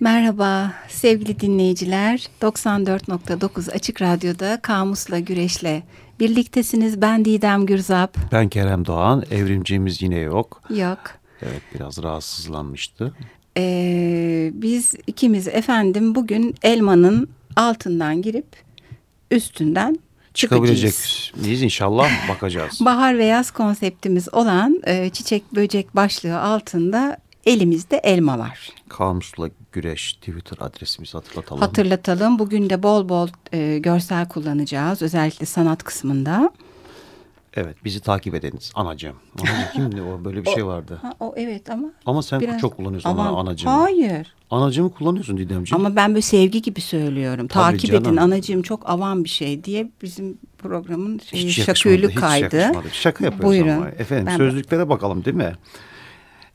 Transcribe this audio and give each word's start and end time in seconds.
Merhaba 0.00 0.72
sevgili 0.88 1.40
dinleyiciler. 1.40 2.28
94.9 2.42 3.72
Açık 3.72 4.02
Radyo'da 4.02 4.58
Kamus'la 4.62 5.18
Güreş'le 5.18 5.82
birliktesiniz. 6.20 7.00
Ben 7.00 7.24
Didem 7.24 7.66
Gürzap. 7.66 8.16
Ben 8.32 8.48
Kerem 8.48 8.86
Doğan. 8.86 9.24
Evrimcimiz 9.30 10.02
yine 10.02 10.18
yok. 10.18 10.62
Yok. 10.70 10.98
Evet 11.42 11.62
biraz 11.74 12.02
rahatsızlanmıştı. 12.02 13.14
Ee, 13.56 14.50
biz 14.54 14.94
ikimiz 15.06 15.48
efendim 15.48 16.14
bugün 16.14 16.54
elmanın 16.62 17.28
altından 17.56 18.22
girip 18.22 18.46
üstünden 19.30 19.98
Çıkabilecek 20.34 20.94
miyiz 21.36 21.62
inşallah 21.62 22.28
bakacağız. 22.28 22.78
Bahar 22.84 23.18
ve 23.18 23.24
yaz 23.24 23.50
konseptimiz 23.50 24.34
olan 24.34 24.80
e, 24.86 25.10
çiçek 25.10 25.54
böcek 25.54 25.96
başlığı 25.96 26.40
altında 26.40 27.16
elimizde 27.46 27.96
elma 27.96 28.38
var. 28.38 28.70
Kamusla 28.88 29.50
Güreş 29.72 30.12
Twitter 30.12 30.56
adresimizi 30.60 31.12
hatırlatalım. 31.12 31.60
Hatırlatalım. 31.60 32.38
Bugün 32.38 32.70
de 32.70 32.82
bol 32.82 33.08
bol 33.08 33.28
e, 33.52 33.78
görsel 33.78 34.28
kullanacağız. 34.28 35.02
Özellikle 35.02 35.46
sanat 35.46 35.82
kısmında. 35.82 36.50
Evet 37.54 37.76
bizi 37.84 38.00
takip 38.00 38.34
ediniz 38.34 38.72
anacığım. 38.74 39.16
Anacığım 39.38 39.56
kimdi 39.72 40.02
o 40.02 40.24
böyle 40.24 40.44
bir 40.44 40.50
şey 40.50 40.66
vardı. 40.66 40.98
Ha, 41.02 41.12
o 41.20 41.34
evet 41.36 41.70
ama. 41.70 41.88
Ama 42.06 42.22
sen 42.22 42.40
biraz... 42.40 42.60
çok 42.60 42.76
kullanıyorsun 42.76 43.10
ama, 43.10 43.40
anacığım. 43.40 43.70
Hayır. 43.70 44.34
Anacığımı 44.50 44.90
kullanıyorsun 44.90 45.36
Didemciğim. 45.36 45.86
Ama 45.86 45.96
ben 45.96 46.10
böyle 46.10 46.22
sevgi 46.22 46.62
gibi 46.62 46.80
söylüyorum. 46.80 47.46
Tabii 47.48 47.72
takip 47.72 47.90
canım. 47.90 48.04
edin 48.04 48.16
anacığım 48.16 48.62
çok 48.62 48.90
avam 48.90 49.24
bir 49.24 49.28
şey 49.28 49.64
diye 49.64 49.90
bizim 50.02 50.38
programın 50.58 51.18
şeyi, 51.18 51.46
hiç 51.46 51.62
şakülü 51.62 52.02
yakışmadı, 52.02 52.20
kaydı. 52.20 52.46
Hiç 52.46 52.52
yakışmadı. 52.52 52.88
Şaka 52.92 53.24
yapıyoruz 53.24 53.48
Buyurun. 53.50 53.68
ama. 53.68 53.88
Efendim 53.88 54.26
Ben- 54.26 54.36
sözlüklere 54.36 54.88
bakalım 54.88 55.24
değil 55.24 55.36
mi? 55.36 55.52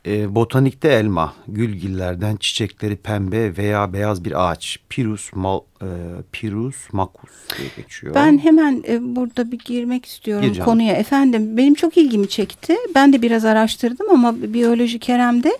Ee, 0.08 0.36
botanikte 0.36 0.90
elma, 0.90 1.34
gülgillerden 1.48 2.36
çiçekleri 2.36 2.95
pembe 2.95 3.58
veya 3.58 3.94
beyaz 3.94 4.26
bir 4.26 4.50
ağaç. 4.50 4.78
Pirus, 4.90 5.34
mal, 5.34 5.59
e, 5.81 5.88
pirus 6.31 6.76
macus 6.91 7.31
diye 7.58 7.70
geçiyor. 7.78 8.16
Ben 8.16 8.38
hemen 8.38 8.84
e, 8.88 9.16
burada 9.16 9.52
bir 9.52 9.59
girmek 9.59 10.06
istiyorum 10.06 10.45
Gir 10.45 10.53
canım. 10.53 10.66
konuya. 10.66 10.94
Efendim 10.94 11.58
benim 11.58 11.73
çok 11.73 11.97
ilgimi 11.97 12.30
çekti. 12.30 12.75
Ben 12.95 13.14
de 13.14 13.22
biraz 13.22 13.45
araştırdım 13.45 14.09
ama 14.09 14.36
biyoloji 14.42 15.00
Kerem'de 15.00 15.58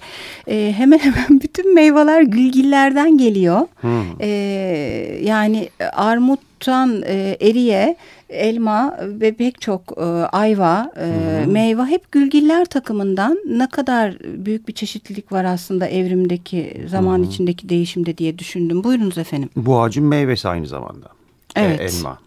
e, 0.48 0.74
hemen 0.78 1.00
hemen 1.00 1.42
bütün 1.42 1.76
meyveler 1.76 2.22
gülgillerden 2.22 3.18
geliyor. 3.18 3.68
Hmm. 3.82 4.04
E, 4.20 4.28
yani 5.24 5.70
e, 5.80 5.84
armuttan 5.84 7.02
e, 7.06 7.38
eriye, 7.42 7.96
elma 8.30 8.98
ve 9.02 9.34
pek 9.34 9.62
çok 9.62 9.98
e, 9.98 10.02
ayva, 10.32 10.92
e, 10.98 11.46
meyve 11.46 11.86
hep 11.86 12.12
gülgiller 12.12 12.66
takımından 12.66 13.40
ne 13.50 13.70
kadar 13.70 14.18
büyük 14.20 14.68
bir 14.68 14.74
çeşitlilik 14.74 15.32
var 15.32 15.46
aslında 15.46 15.88
evrimdeki 15.88 16.86
zaman 16.90 17.24
içindeki 17.24 17.70
değişimde 17.70 18.18
diye 18.18 18.40
düşündüm. 18.40 18.84
Buyurunuz 18.84 19.18
efendim. 19.18 19.50
Bu 19.56 19.82
ağacın 19.82 20.06
meyvesi 20.06 20.48
aynı 20.48 20.68
zamanda. 20.68 21.08
Evet. 21.56 21.80
Ee, 21.80 21.84
elma. 21.84 22.20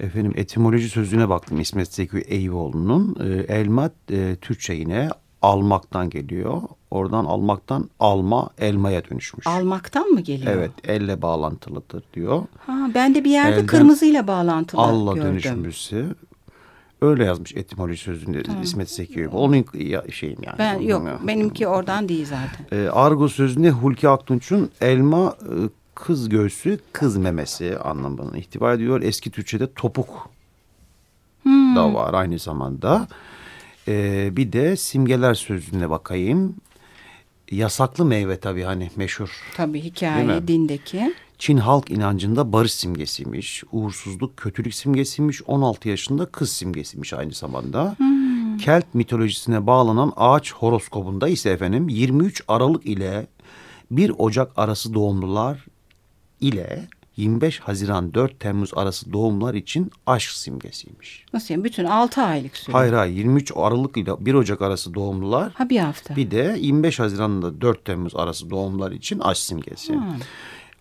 Efendim 0.00 0.32
etimoloji 0.36 0.88
sözlüğüne 0.88 1.28
baktım 1.28 1.60
İsmet 1.60 1.94
Zeki 1.94 2.18
Eyüboğlu'nun. 2.18 3.16
Ee, 3.20 3.54
elma 3.54 3.90
e, 4.12 4.36
Türkçe 4.40 4.72
yine 4.72 5.08
almaktan 5.42 6.10
geliyor. 6.10 6.62
Oradan 6.94 7.24
almaktan 7.24 7.90
alma 8.00 8.50
elmaya 8.58 9.02
dönüşmüş. 9.10 9.46
Almaktan 9.46 10.08
mı 10.08 10.20
geliyor? 10.20 10.52
Evet 10.52 10.70
elle 10.84 11.22
bağlantılıdır 11.22 12.02
diyor. 12.14 12.42
Ha, 12.66 12.90
ben 12.94 13.14
de 13.14 13.24
bir 13.24 13.30
yerde 13.30 13.54
Elden 13.54 13.66
kırmızıyla 13.66 14.26
bağlantılı 14.26 14.80
Alla 14.80 15.14
gördüm. 15.14 15.30
dönüşmesi. 15.30 16.04
Öyle 17.02 17.24
yazmış 17.24 17.54
etimoloji 17.56 17.96
sözlüğünde 18.02 18.42
İsmet 18.62 18.90
Zeki. 18.90 19.28
Onun 19.28 19.64
şeyim 20.12 20.38
yani. 20.42 20.58
Ben 20.58 20.80
yok 20.80 21.06
Ya. 21.06 21.18
benimki 21.26 21.66
oradan 21.66 22.08
değil 22.08 22.26
zaten. 22.26 22.66
Ee, 22.84 22.88
Argo 22.88 23.28
sözünde 23.28 23.70
Hulki 23.70 24.08
Aktunç'un 24.08 24.70
elma 24.80 25.36
e, 25.42 25.54
kız 25.94 26.28
göğsü 26.28 26.78
kız 26.92 27.16
memesi 27.16 27.78
anlamına 27.78 28.38
ihtiva 28.38 28.72
ediyor. 28.74 29.02
Eski 29.02 29.30
Türkçe'de 29.30 29.72
topuk 29.72 30.28
Hmm. 31.42 31.76
da 31.76 31.94
var 31.94 32.14
aynı 32.14 32.38
zamanda. 32.38 33.08
Ee, 33.88 34.28
bir 34.36 34.52
de 34.52 34.76
simgeler 34.76 35.34
sözlüğüne 35.34 35.90
bakayım. 35.90 36.54
Yasaklı 37.50 38.04
meyve 38.04 38.40
tabii 38.40 38.62
hani 38.62 38.90
meşhur. 38.96 39.30
Tabii 39.56 39.80
hikaye 39.80 40.48
dindeki. 40.48 41.14
Çin 41.38 41.56
halk 41.56 41.90
inancında 41.90 42.52
barış 42.52 42.72
simgesiymiş. 42.72 43.64
Uğursuzluk, 43.72 44.36
kötülük 44.36 44.74
simgesiymiş. 44.74 45.42
16 45.46 45.88
yaşında 45.88 46.26
kız 46.26 46.52
simgesiymiş 46.52 47.12
aynı 47.12 47.32
zamanda. 47.32 47.96
Kelt 48.60 48.84
mitolojisine 48.94 49.66
bağlanan 49.66 50.12
ağaç 50.16 50.52
horoskobunda 50.52 51.28
ise 51.28 51.50
efendim 51.50 51.88
23 51.88 52.42
Aralık 52.48 52.86
ile 52.86 53.26
1 53.90 54.12
Ocak 54.18 54.52
arası 54.56 54.94
doğumlular 54.94 55.64
ile 56.40 56.88
25 57.16 57.60
Haziran 57.60 58.14
4 58.14 58.40
Temmuz 58.40 58.70
arası 58.74 59.12
doğumlar 59.12 59.54
için 59.54 59.90
aşk 60.06 60.30
simgesiymiş. 60.30 61.24
Nasıl 61.32 61.54
yani 61.54 61.64
bütün 61.64 61.84
6 61.84 62.22
aylık 62.22 62.56
süre. 62.56 62.72
Hayır 62.76 62.92
hayır 62.92 63.16
23 63.16 63.52
Aralık 63.56 63.96
ile 63.96 64.10
1 64.26 64.34
Ocak 64.34 64.62
arası 64.62 64.94
doğumlular 64.94 65.52
Ha 65.52 65.68
bir 65.70 65.78
hafta. 65.78 66.16
bir 66.16 66.30
de 66.30 66.56
25 66.60 66.98
Haziran'da 66.98 67.60
4 67.60 67.84
Temmuz 67.84 68.16
arası 68.16 68.50
doğumlar 68.50 68.92
için 68.92 69.18
aşk 69.18 69.40
simgesi. 69.40 69.98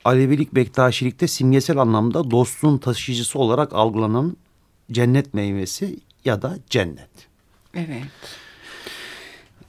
Alevilik 0.06 0.56
Bektaşilikte 0.56 1.28
simgesel 1.28 1.78
anlamda 1.78 2.32
dostluğun 2.32 2.78
taşıyıcısı 2.78 3.40
olarak 3.40 3.74
algılanan 3.74 4.38
cennet 4.92 5.34
meyvesi 5.34 6.00
ya 6.26 6.42
da 6.42 6.58
cennet. 6.70 7.10
Evet. 7.74 8.04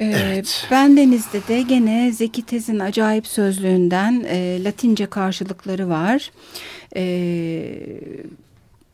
Ee, 0.00 0.42
Bendeniz'de 0.70 1.48
de 1.48 1.62
gene 1.62 2.12
Zeki 2.12 2.42
Tez'in 2.42 2.78
acayip 2.78 3.26
sözlüğünden 3.26 4.24
e, 4.28 4.64
Latince 4.64 5.06
karşılıkları 5.06 5.88
var. 5.88 6.30
Ee, 6.96 7.78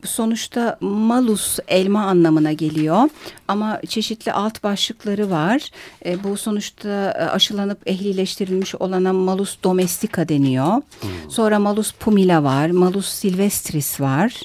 sonuçta 0.03 0.77
malus 0.81 1.59
elma 1.67 2.05
anlamına 2.05 2.51
geliyor 2.51 3.09
ama 3.47 3.81
çeşitli 3.87 4.31
alt 4.31 4.63
başlıkları 4.63 5.29
var. 5.29 5.69
E, 6.05 6.23
bu 6.23 6.37
sonuçta 6.37 6.89
e, 6.89 7.23
aşılanıp 7.23 7.89
ehlileştirilmiş 7.89 8.75
olana 8.75 9.13
malus 9.13 9.57
domestica 9.63 10.29
deniyor. 10.29 10.81
Sonra 11.29 11.59
malus 11.59 11.91
pumila 11.91 12.43
var, 12.43 12.69
malus 12.69 13.07
silvestris 13.07 14.01
var. 14.01 14.41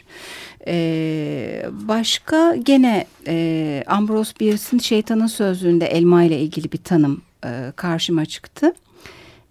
Ee, 0.67 1.67
başka 1.71 2.57
gene 2.57 3.07
e, 3.27 3.85
Ambrose 3.87 4.33
Bierce'in 4.41 4.79
Şeytanın 4.79 5.27
Sözlüğünde 5.27 5.87
elma 5.87 6.23
ile 6.23 6.41
ilgili 6.41 6.73
bir 6.73 6.79
tanım 6.79 7.23
e, 7.45 7.73
karşıma 7.77 8.27
çıktı. 8.27 8.73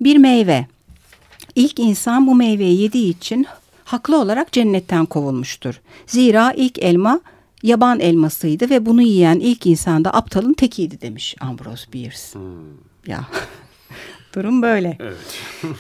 Bir 0.02 0.18
meyve. 0.18 0.68
İlk 1.56 1.80
insan 1.80 2.28
bu 2.28 2.36
meyveyi 2.36 2.82
yediği 2.82 3.10
için 3.10 3.46
haklı 3.84 4.22
olarak 4.22 4.52
cennetten 4.52 5.06
kovulmuştur. 5.06 5.82
Zira 6.08 6.52
ilk 6.52 6.80
elma 6.80 7.20
yaban 7.64 8.00
elmasıydı 8.00 8.70
ve 8.70 8.86
bunu 8.86 9.02
yiyen 9.02 9.40
ilk 9.40 9.66
insan 9.66 10.06
da 10.06 10.14
aptalın 10.14 10.54
tekiydi 10.54 11.02
demiş 11.02 11.36
Ambrose 11.40 11.94
Bierce. 11.94 12.40
Ya 13.08 13.26
durum 14.36 14.62
böyle. 14.62 14.98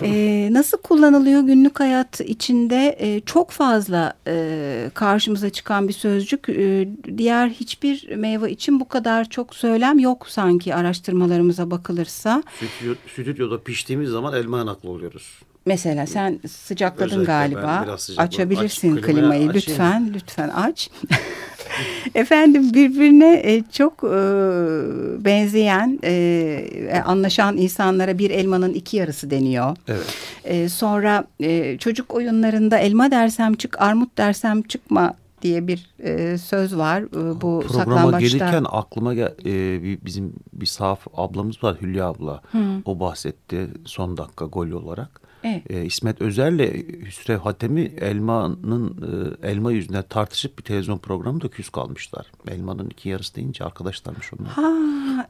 Ee, 0.02 0.50
nasıl 0.52 0.78
kullanılıyor 0.78 1.42
günlük 1.42 1.80
hayat 1.80 2.22
içinde 2.22 2.96
e, 3.00 3.22
çok 3.22 3.52
fazla 3.52 4.14
e, 4.28 4.92
karşımıza 4.94 5.50
çıkan 5.50 5.88
bir 5.88 5.94
sözcük. 5.94 6.50
E, 6.50 6.88
diğer 7.18 7.50
hiçbir 7.50 8.16
meyve 8.16 8.52
için 8.52 8.80
bu 8.80 8.88
kadar 8.88 9.30
çok 9.30 9.56
söylem 9.56 10.00
yok 10.00 10.30
sanki 10.30 10.76
araştırmalarımıza 10.76 11.72
bakılırsa. 11.72 12.44
Stüdyo, 12.56 12.96
stüdyoda 13.14 13.64
piştiğimiz 13.64 14.10
zaman 14.10 14.34
elma 14.34 14.66
naklı 14.66 14.90
oluyoruz. 14.90 15.40
Mesela 15.66 16.08
sen 16.08 16.40
sıcakladın 16.50 17.06
Özellikle 17.20 17.26
galiba. 17.56 17.84
biraz. 17.86 18.10
Açabilirsin 18.18 18.98
Aç, 18.98 19.04
klimayı 19.04 19.28
açayım. 19.50 19.54
lütfen. 19.54 20.12
Lütfen 20.14 20.50
aç. 20.50 20.90
Efendim 22.16 22.74
birbirine 22.74 23.34
e, 23.46 23.64
çok 23.72 23.94
e, 24.04 24.18
benzeyen, 25.26 26.00
e, 26.04 27.02
anlaşan 27.06 27.58
insanlara 27.58 28.18
bir 28.18 28.30
elmanın 28.30 28.74
iki 28.74 28.98
yarısı 28.98 29.30
deniyor. 29.32 29.78
Evet. 29.88 30.06
E, 30.44 30.70
sonra 30.70 31.24
e, 31.40 31.78
çocuk 31.78 32.14
oyunlarında 32.14 32.78
elma 32.78 33.12
dersem 33.12 33.54
çık, 33.54 33.82
armut 33.82 34.18
dersem 34.18 34.62
çıkma 34.62 35.14
diye 35.42 35.68
bir 35.68 35.90
e, 36.04 36.38
söz 36.38 36.78
var. 36.78 37.02
E, 37.02 37.42
bu 37.42 37.64
Programa 37.68 37.96
saklambaçta. 37.96 38.20
gelirken 38.20 38.66
aklıma 38.72 39.14
gel, 39.14 39.34
e, 39.46 40.06
bizim 40.06 40.34
bir 40.54 40.66
sahaf 40.66 41.08
ablamız 41.18 41.64
var 41.64 41.78
Hülya 41.82 42.06
abla. 42.06 42.42
O 42.86 43.00
bahsetti 43.00 43.68
son 43.86 44.18
dakika 44.18 44.46
gol 44.46 44.68
olarak. 44.72 45.25
Evet. 45.46 45.72
E, 45.72 45.86
İsmet 45.86 46.22
Özer'le 46.22 46.74
Hüsrev 47.06 47.38
Hatemi 47.38 47.82
elmanın 47.82 48.98
e, 49.42 49.48
elma 49.50 49.72
yüzünden 49.72 50.04
tartışıp 50.10 50.58
bir 50.58 50.64
televizyon 50.64 50.98
programında 50.98 51.48
küs 51.48 51.70
kalmışlar. 51.70 52.32
Elmanın 52.48 52.90
iki 52.90 53.10
yarısı 53.10 53.36
deyince 53.36 53.64
arkadaşlarmış 53.64 54.34
onlar. 54.34 54.52
Ha 54.52 54.72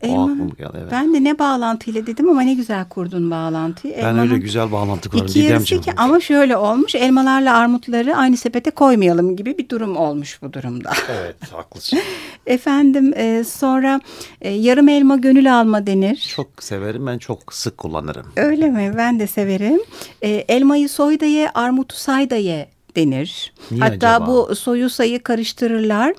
elmanın. 0.01 0.49
Geldi, 0.57 0.71
evet. 0.77 0.91
Ben 0.91 1.13
de 1.13 1.23
ne 1.23 1.39
bağlantıyla 1.39 2.07
dedim 2.07 2.29
ama 2.29 2.41
ne 2.41 2.53
güzel 2.53 2.89
kurdun 2.89 3.31
bağlantıyı. 3.31 3.93
Ben 3.97 3.99
elmanın 3.99 4.19
öyle 4.19 4.37
güzel 4.37 4.71
bağlantı 4.71 5.09
kurarım. 5.09 5.27
İki 5.27 5.39
yarısı 5.39 5.81
ki 5.81 5.91
ama 5.97 6.19
şöyle 6.19 6.57
olmuş 6.57 6.95
elmalarla 6.95 7.57
armutları 7.57 8.15
aynı 8.15 8.37
sepete 8.37 8.71
koymayalım 8.71 9.35
gibi 9.35 9.57
bir 9.57 9.69
durum 9.69 9.97
olmuş 9.97 10.41
bu 10.41 10.53
durumda. 10.53 10.91
Evet 11.15 11.35
haklısın. 11.53 11.99
Efendim 12.45 13.13
e, 13.15 13.43
sonra 13.43 14.01
e, 14.41 14.49
yarım 14.49 14.89
elma 14.89 15.15
gönül 15.15 15.59
alma 15.59 15.87
denir. 15.87 16.33
Çok 16.35 16.63
severim 16.63 17.07
ben 17.07 17.17
çok 17.17 17.53
sık 17.53 17.77
kullanırım. 17.77 18.25
Öyle 18.35 18.69
mi? 18.69 18.93
Ben 18.97 19.19
de 19.19 19.27
severim. 19.27 19.79
E, 20.21 20.29
elmayı 20.29 20.89
soy 20.89 21.19
da 21.19 21.25
ye, 21.25 21.49
armutu 21.49 21.95
say 21.95 22.29
da 22.29 22.35
ye 22.35 22.74
denir. 22.95 23.53
Niye 23.71 23.81
Hatta 23.83 24.09
acaba? 24.09 24.27
bu 24.27 24.55
soyu 24.55 24.89
sayı 24.89 25.23
karıştırırlar. 25.23 26.13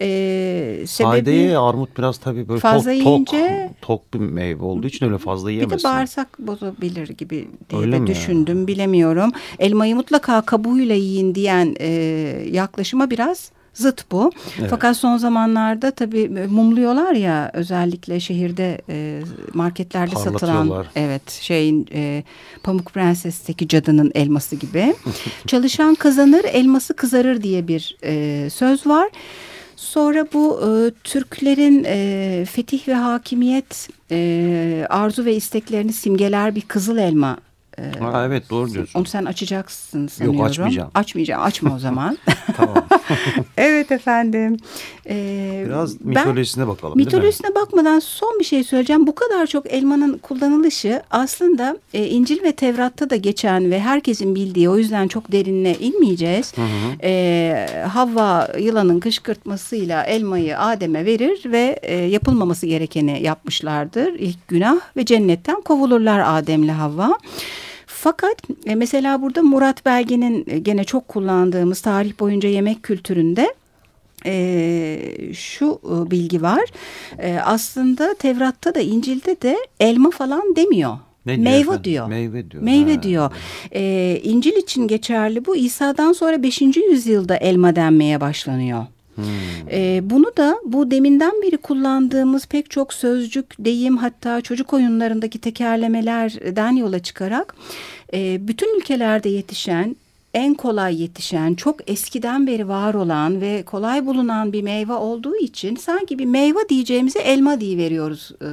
Ee, 0.00 0.86
sebebi 0.86 1.58
armut 1.58 1.98
biraz 1.98 2.18
tabii 2.18 2.48
böyle 2.48 2.60
fazla 2.60 2.90
tok, 2.92 3.00
yiyince, 3.06 3.70
tok, 3.80 3.82
tok 3.82 4.14
bir 4.14 4.18
meyve 4.18 4.64
olduğu 4.64 4.86
için 4.86 5.06
öyle 5.06 5.18
fazla 5.18 5.50
yiyemezsin. 5.50 5.78
Bir 5.78 5.82
de 5.84 5.88
bağırsak 5.88 6.38
bozabilir 6.38 7.08
gibi 7.08 7.48
diye 7.70 7.80
öyle 7.80 8.00
de 8.00 8.06
düşündüm 8.06 8.66
bilemiyorum. 8.66 9.30
Elmayı 9.58 9.96
mutlaka 9.96 10.42
kabuğuyla 10.42 10.94
yiyin 10.94 11.34
diyen 11.34 11.74
e, 11.80 11.88
yaklaşıma 12.50 13.10
biraz 13.10 13.50
zıt 13.76 14.12
bu. 14.12 14.32
Evet. 14.58 14.70
Fakat 14.70 14.96
son 14.96 15.16
zamanlarda 15.16 15.90
tabii 15.90 16.28
mumluyorlar 16.28 17.12
ya 17.12 17.50
özellikle 17.54 18.20
şehirde 18.20 18.80
e, 18.88 19.20
marketlerde 19.54 20.16
satılan 20.16 20.84
evet 20.96 21.30
şeyin 21.30 21.88
e, 21.92 22.24
Pamuk 22.62 22.92
Prenses'teki 22.92 23.68
cadının 23.68 24.12
elması 24.14 24.56
gibi. 24.56 24.94
Çalışan 25.46 25.94
kazanır, 25.94 26.44
elması 26.44 26.94
kızarır 26.94 27.42
diye 27.42 27.68
bir 27.68 27.96
e, 28.04 28.50
söz 28.50 28.86
var. 28.86 29.08
Sonra 29.76 30.26
bu 30.32 30.60
e, 30.60 30.68
Türklerin 31.04 31.84
e, 31.86 32.44
fetih 32.50 32.88
ve 32.88 32.94
hakimiyet 32.94 33.88
e, 34.10 34.86
arzu 34.90 35.24
ve 35.24 35.36
isteklerini 35.36 35.92
simgeler 35.92 36.54
bir 36.54 36.60
kızıl 36.60 36.98
elma 36.98 37.36
ee, 37.78 37.98
ha, 38.00 38.24
evet 38.26 38.50
doğru 38.50 38.72
diyorsun. 38.72 38.98
Onu 38.98 39.06
sen 39.06 39.24
açacaksın 39.24 40.06
sanıyorum. 40.06 40.38
Yok 40.38 40.48
açmayacağım. 40.48 40.90
Açmayacağım. 40.94 41.42
Açma 41.42 41.74
o 41.74 41.78
zaman. 41.78 42.18
tamam. 42.56 42.86
evet 43.56 43.92
efendim. 43.92 44.56
Ee, 45.08 45.64
Biraz 45.66 46.00
mitolojisine 46.00 46.64
ben, 46.64 46.68
bakalım 46.68 46.96
Mitolojisine 46.96 47.54
bakmadan 47.54 47.98
son 47.98 48.38
bir 48.38 48.44
şey 48.44 48.64
söyleyeceğim. 48.64 49.06
Bu 49.06 49.14
kadar 49.14 49.46
çok 49.46 49.72
elmanın 49.72 50.18
kullanılışı 50.18 51.02
aslında 51.10 51.78
e, 51.94 52.06
İncil 52.06 52.42
ve 52.42 52.52
Tevrat'ta 52.52 53.10
da 53.10 53.16
geçen 53.16 53.70
ve 53.70 53.80
herkesin 53.80 54.34
bildiği 54.34 54.68
o 54.68 54.78
yüzden 54.78 55.08
çok 55.08 55.32
derinine 55.32 55.74
inmeyeceğiz. 55.74 56.52
Hı 56.56 56.62
hı. 56.62 56.66
E, 57.02 57.86
Havva 57.92 58.48
yılanın 58.58 59.00
kışkırtmasıyla 59.00 60.02
elmayı 60.02 60.58
Adem'e 60.58 61.04
verir 61.04 61.52
ve 61.52 61.78
e, 61.82 61.94
yapılmaması 61.96 62.66
gerekeni 62.66 63.22
yapmışlardır. 63.22 64.14
İlk 64.14 64.48
günah 64.48 64.76
ve 64.96 65.04
cennetten 65.04 65.60
kovulurlar 65.60 66.38
Adem'le 66.38 66.68
Havva. 66.68 67.18
Fakat 68.06 68.36
e, 68.66 68.74
mesela 68.74 69.22
burada 69.22 69.42
Murat 69.42 69.86
Belge'nin 69.86 70.44
e, 70.46 70.58
gene 70.58 70.84
çok 70.84 71.08
kullandığımız 71.08 71.80
tarih 71.80 72.20
boyunca 72.20 72.48
yemek 72.48 72.82
kültüründe 72.82 73.54
e, 74.26 75.32
şu 75.34 75.80
e, 75.84 76.10
bilgi 76.10 76.42
var. 76.42 76.64
E, 77.18 77.38
aslında 77.44 78.14
Tevrat'ta 78.14 78.74
da 78.74 78.80
İncil'de 78.80 79.42
de 79.42 79.56
elma 79.80 80.10
falan 80.10 80.56
demiyor. 80.56 80.98
Ne 81.26 81.36
meyve 81.36 81.64
diyor, 81.64 81.84
diyor. 81.84 82.08
Meyve 82.08 82.50
diyor. 82.50 82.62
Meyve 82.62 82.94
ha. 82.94 83.02
diyor. 83.02 83.30
Ee, 83.74 84.20
İncil 84.22 84.56
için 84.56 84.88
geçerli 84.88 85.46
bu. 85.46 85.56
İsa'dan 85.56 86.12
sonra 86.12 86.42
5. 86.42 86.60
yüzyılda 86.60 87.36
elma 87.36 87.76
denmeye 87.76 88.20
başlanıyor. 88.20 88.86
Hmm. 89.16 89.24
E, 89.70 90.00
bunu 90.10 90.36
da 90.36 90.56
bu 90.64 90.90
deminden 90.90 91.42
beri 91.42 91.56
kullandığımız 91.56 92.46
pek 92.46 92.70
çok 92.70 92.92
sözcük, 92.92 93.46
deyim 93.58 93.96
hatta 93.96 94.40
çocuk 94.40 94.72
oyunlarındaki 94.72 95.38
tekerlemelerden 95.38 96.72
yola 96.76 96.98
çıkarak 96.98 97.54
e, 98.14 98.48
bütün 98.48 98.80
ülkelerde 98.80 99.28
yetişen 99.28 99.96
en 100.36 100.54
kolay 100.54 101.02
yetişen, 101.02 101.54
çok 101.54 101.90
eskiden 101.90 102.46
beri 102.46 102.68
var 102.68 102.94
olan 102.94 103.40
ve 103.40 103.62
kolay 103.62 104.06
bulunan 104.06 104.52
bir 104.52 104.62
meyve 104.62 104.92
olduğu 104.92 105.36
için 105.36 105.76
sanki 105.76 106.18
bir 106.18 106.24
meyve 106.24 106.68
diyeceğimize 106.68 107.18
elma 107.18 107.60
diye 107.60 107.78
veriyoruz 107.78 108.32
e, 108.40 108.46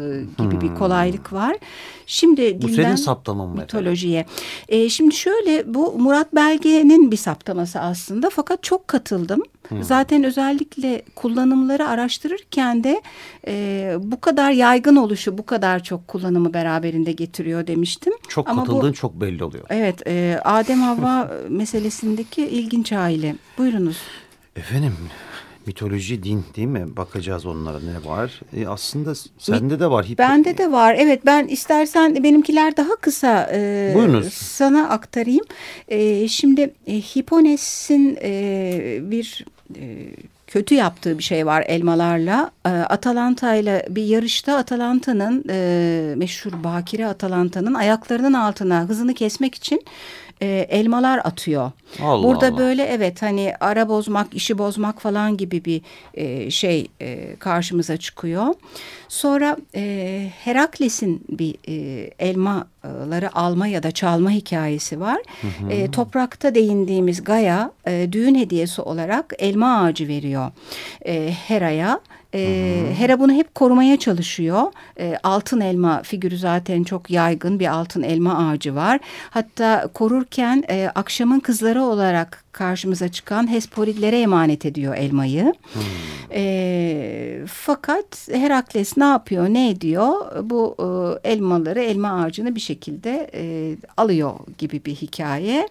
gibi 0.44 0.54
hmm. 0.54 0.62
bir 0.62 0.76
kolaylık 0.76 1.34
var. 1.34 1.58
Şimdi 2.06 2.62
bu 2.62 2.70
senin 2.70 2.96
saptaman 2.96 3.50
mı 3.50 3.62
mitolojiye. 3.62 4.26
E, 4.70 4.90
şimdi 4.90 5.16
şöyle 5.16 5.74
bu 5.74 5.94
Murat 5.98 6.36
Belge'nin 6.36 7.12
bir 7.12 7.18
saptaması 7.18 7.80
aslında 7.80 8.30
fakat 8.30 8.64
çok 8.64 8.88
katıldım. 8.88 9.44
Hmm. 9.68 9.84
Zaten 9.84 10.24
özellikle 10.24 11.02
kullanımları 11.16 11.88
araştırırken 11.88 12.84
de 12.84 13.02
e, 13.48 13.96
bu 14.00 14.22
kadar 14.22 14.52
yaygın 14.52 14.96
oluşu, 14.96 15.38
bu 15.38 15.46
kadar 15.46 15.84
çok 15.84 16.08
kullanımı 16.08 16.54
beraberinde 16.54 17.12
getiriyor 17.12 17.68
demiştim. 17.68 18.14
Çok 18.28 18.50
Ama 18.50 18.64
katıldığın 18.64 18.90
bu, 18.90 18.94
çok 18.94 19.22
belli 19.22 19.44
oluyor. 19.44 19.66
Evet, 19.70 20.08
e, 20.08 20.40
Adem 20.46 20.82
Havva 20.82 21.32
meselesindeki 21.50 22.46
ilginç 22.48 22.94
aile. 22.94 23.36
Buyurunuz. 23.58 23.98
Efendim, 24.56 24.94
mitoloji, 25.66 26.24
din 26.24 26.46
değil 26.56 26.68
mi? 26.68 26.98
Bakacağız 26.98 27.46
onlara 27.46 27.80
ne 27.80 28.10
var. 28.10 28.42
E, 28.58 28.68
aslında 28.68 29.14
sende 29.38 29.80
de 29.80 29.90
var. 29.90 30.06
Hipo... 30.06 30.24
Bende 30.24 30.58
de 30.58 30.72
var. 30.72 30.96
Evet 31.00 31.26
ben 31.26 31.48
istersen 31.48 32.24
benimkiler 32.24 32.78
daha 32.78 32.96
kısa 32.96 33.50
e, 33.54 33.92
Buyurunuz. 33.96 34.34
sana 34.34 34.90
aktarayım. 34.90 35.46
E, 35.88 36.28
şimdi 36.28 36.74
e, 36.88 36.94
Hipones'in 37.02 38.18
e, 38.24 39.00
bir 39.02 39.46
e, 39.76 40.08
kötü 40.48 40.76
yaptığı 40.76 41.18
bir 41.18 41.24
şey 41.24 41.46
var 41.46 41.64
elmalarla. 41.68 42.52
E, 42.66 42.70
Atalanta 42.70 43.56
ile 43.56 43.86
bir 43.90 44.04
yarışta 44.04 44.58
Atalanta'nın 44.58 45.44
e, 45.50 46.14
meşhur 46.18 46.52
Bakire 46.64 47.08
Atalanta'nın 47.08 47.74
ayaklarının 47.74 48.34
altına 48.34 48.82
hızını 48.90 49.14
kesmek 49.14 49.56
için 49.56 49.84
e, 50.42 50.48
elmalar 50.70 51.18
atıyor. 51.24 51.72
Allah 52.02 52.24
Burada 52.24 52.48
Allah. 52.48 52.58
böyle 52.58 52.84
evet 52.84 53.22
hani 53.22 53.54
ara 53.60 53.90
bozmak, 53.90 54.34
işi 54.34 54.58
bozmak 54.58 55.02
falan 55.02 55.38
gibi 55.38 55.66
bir 55.66 55.82
e, 56.14 56.52
şey 56.52 56.88
e, 57.02 57.36
karşımıza 57.36 57.98
çıkıyor. 57.98 58.46
Sonra 59.08 59.58
e, 59.76 60.32
Herakles'in 60.44 61.26
bir 61.30 61.56
e, 61.68 62.10
elmaları 62.20 63.36
alma 63.38 63.68
ya 63.68 63.84
da 63.84 63.92
çalma 63.92 64.30
hikayesi 64.30 65.00
var. 65.00 65.22
Hı 65.42 65.48
hı. 65.66 65.72
E, 65.72 65.92
toprakta 65.92 66.56
değindiğimiz 66.56 67.24
Gaya 67.24 67.72
e, 67.88 68.08
düğün 68.12 68.36
hediyesi 68.36 68.82
olarak 68.82 69.34
elma 69.40 69.82
ağacı 69.82 70.08
veriyor 70.08 70.52
e, 71.06 71.32
Hera'ya. 71.48 72.00
E, 72.34 72.84
Hera 72.98 73.20
bunu 73.20 73.34
hep 73.34 73.56
korumaya 73.56 74.00
çalışıyor. 74.00 74.64
E, 75.00 75.18
altın 75.24 75.62
elma 75.62 76.04
figürü 76.04 76.38
zaten 76.38 76.84
çok 76.84 77.10
yaygın 77.10 77.60
bir 77.60 77.68
altın 77.68 78.04
elma 78.04 78.48
ağacı 78.48 78.76
var. 78.76 79.00
Hatta 79.30 79.90
korurken 79.94 80.64
e, 80.70 80.90
akşamın 80.96 81.40
kızları 81.40 81.84
olarak 81.84 82.43
karşımıza 82.54 83.08
çıkan 83.08 83.52
Hesporidlere 83.52 84.22
emanet 84.22 84.66
ediyor 84.66 84.96
elmayı. 84.96 85.54
Hmm. 85.74 85.82
E, 86.32 87.46
fakat 87.48 88.28
Herakles 88.32 88.98
ne 88.98 89.04
yapıyor, 89.04 89.50
ne 89.50 89.70
ediyor? 89.70 90.14
Bu 90.50 90.76
e, 91.24 91.30
elmaları, 91.32 91.82
elma 91.82 92.24
ağacını 92.24 92.56
bir 92.56 92.60
şekilde 92.60 93.32
e, 93.34 93.76
alıyor 93.98 94.34
gibi 94.58 94.86
bir 94.86 94.96
hikaye. 94.96 95.68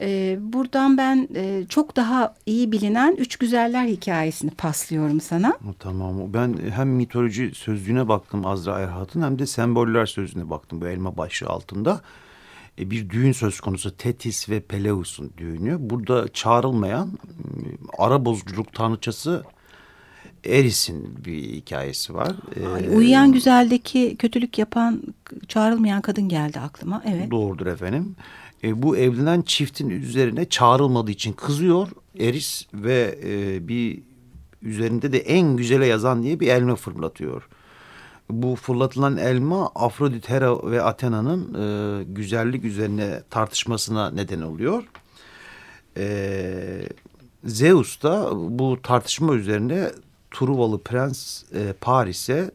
E, 0.00 0.38
buradan 0.40 0.98
ben 0.98 1.28
e, 1.34 1.64
çok 1.68 1.96
daha 1.96 2.34
iyi 2.46 2.72
bilinen 2.72 3.16
Üç 3.16 3.36
Güzeller 3.36 3.86
hikayesini 3.86 4.50
paslıyorum 4.50 5.20
sana. 5.20 5.58
Tamam. 5.78 6.34
Ben 6.34 6.56
hem 6.70 6.88
mitoloji 6.88 7.50
sözlüğüne 7.54 8.08
baktım 8.08 8.46
Azra 8.46 8.80
Erhat'ın 8.80 9.22
hem 9.22 9.38
de 9.38 9.46
semboller 9.46 10.06
sözlüğüne 10.06 10.50
baktım 10.50 10.80
bu 10.80 10.88
elma 10.88 11.16
başlığı 11.16 11.48
altında. 11.48 12.00
E, 12.78 12.90
bir 12.90 13.10
düğün 13.10 13.32
söz 13.32 13.60
konusu 13.60 13.96
Tetis 13.96 14.48
ve 14.48 14.60
Peleus'un 14.60 15.32
düğünü. 15.38 15.76
Burada 15.80 16.28
çağrılmayan 16.28 17.18
ara 17.98 18.24
bozculuk 18.24 18.72
tanrıçası 18.72 19.44
Eris'in 20.44 21.24
bir 21.24 21.42
hikayesi 21.42 22.14
var. 22.14 22.32
Ay, 22.74 22.84
ee, 22.84 22.90
uyuyan 22.90 23.32
güzeldeki 23.32 24.16
kötülük 24.16 24.58
yapan 24.58 25.02
çağrılmayan 25.48 26.02
kadın 26.02 26.28
geldi 26.28 26.60
aklıma. 26.60 27.02
Evet. 27.06 27.30
Doğrudur 27.30 27.66
efendim. 27.66 28.16
E, 28.64 28.82
bu 28.82 28.96
evlenen 28.96 29.42
çiftin 29.42 29.90
üzerine 29.90 30.48
çağrılmadığı 30.48 31.10
için 31.10 31.32
kızıyor 31.32 31.88
Eris 32.18 32.66
ve 32.74 33.18
e, 33.24 33.68
bir 33.68 34.02
üzerinde 34.62 35.12
de 35.12 35.18
en 35.18 35.56
güzele 35.56 35.86
yazan 35.86 36.22
diye 36.22 36.40
bir 36.40 36.48
elma 36.48 36.76
fırlatıyor 36.76 37.48
bu 38.30 38.56
fırlatılan 38.56 39.16
elma 39.16 39.70
Afrodit, 39.74 40.28
Hera 40.28 40.70
ve 40.70 40.82
Athena'nın 40.82 41.54
e, 41.54 42.04
güzellik 42.04 42.64
üzerine 42.64 43.22
tartışmasına 43.30 44.10
neden 44.10 44.40
oluyor. 44.40 44.82
E, 45.96 46.88
Zeus 47.44 48.02
da 48.02 48.30
bu 48.58 48.82
tartışma 48.82 49.34
üzerine 49.34 49.90
Truvalı 50.30 50.82
Prens 50.82 51.42
e, 51.54 51.72
Paris'e 51.80 52.50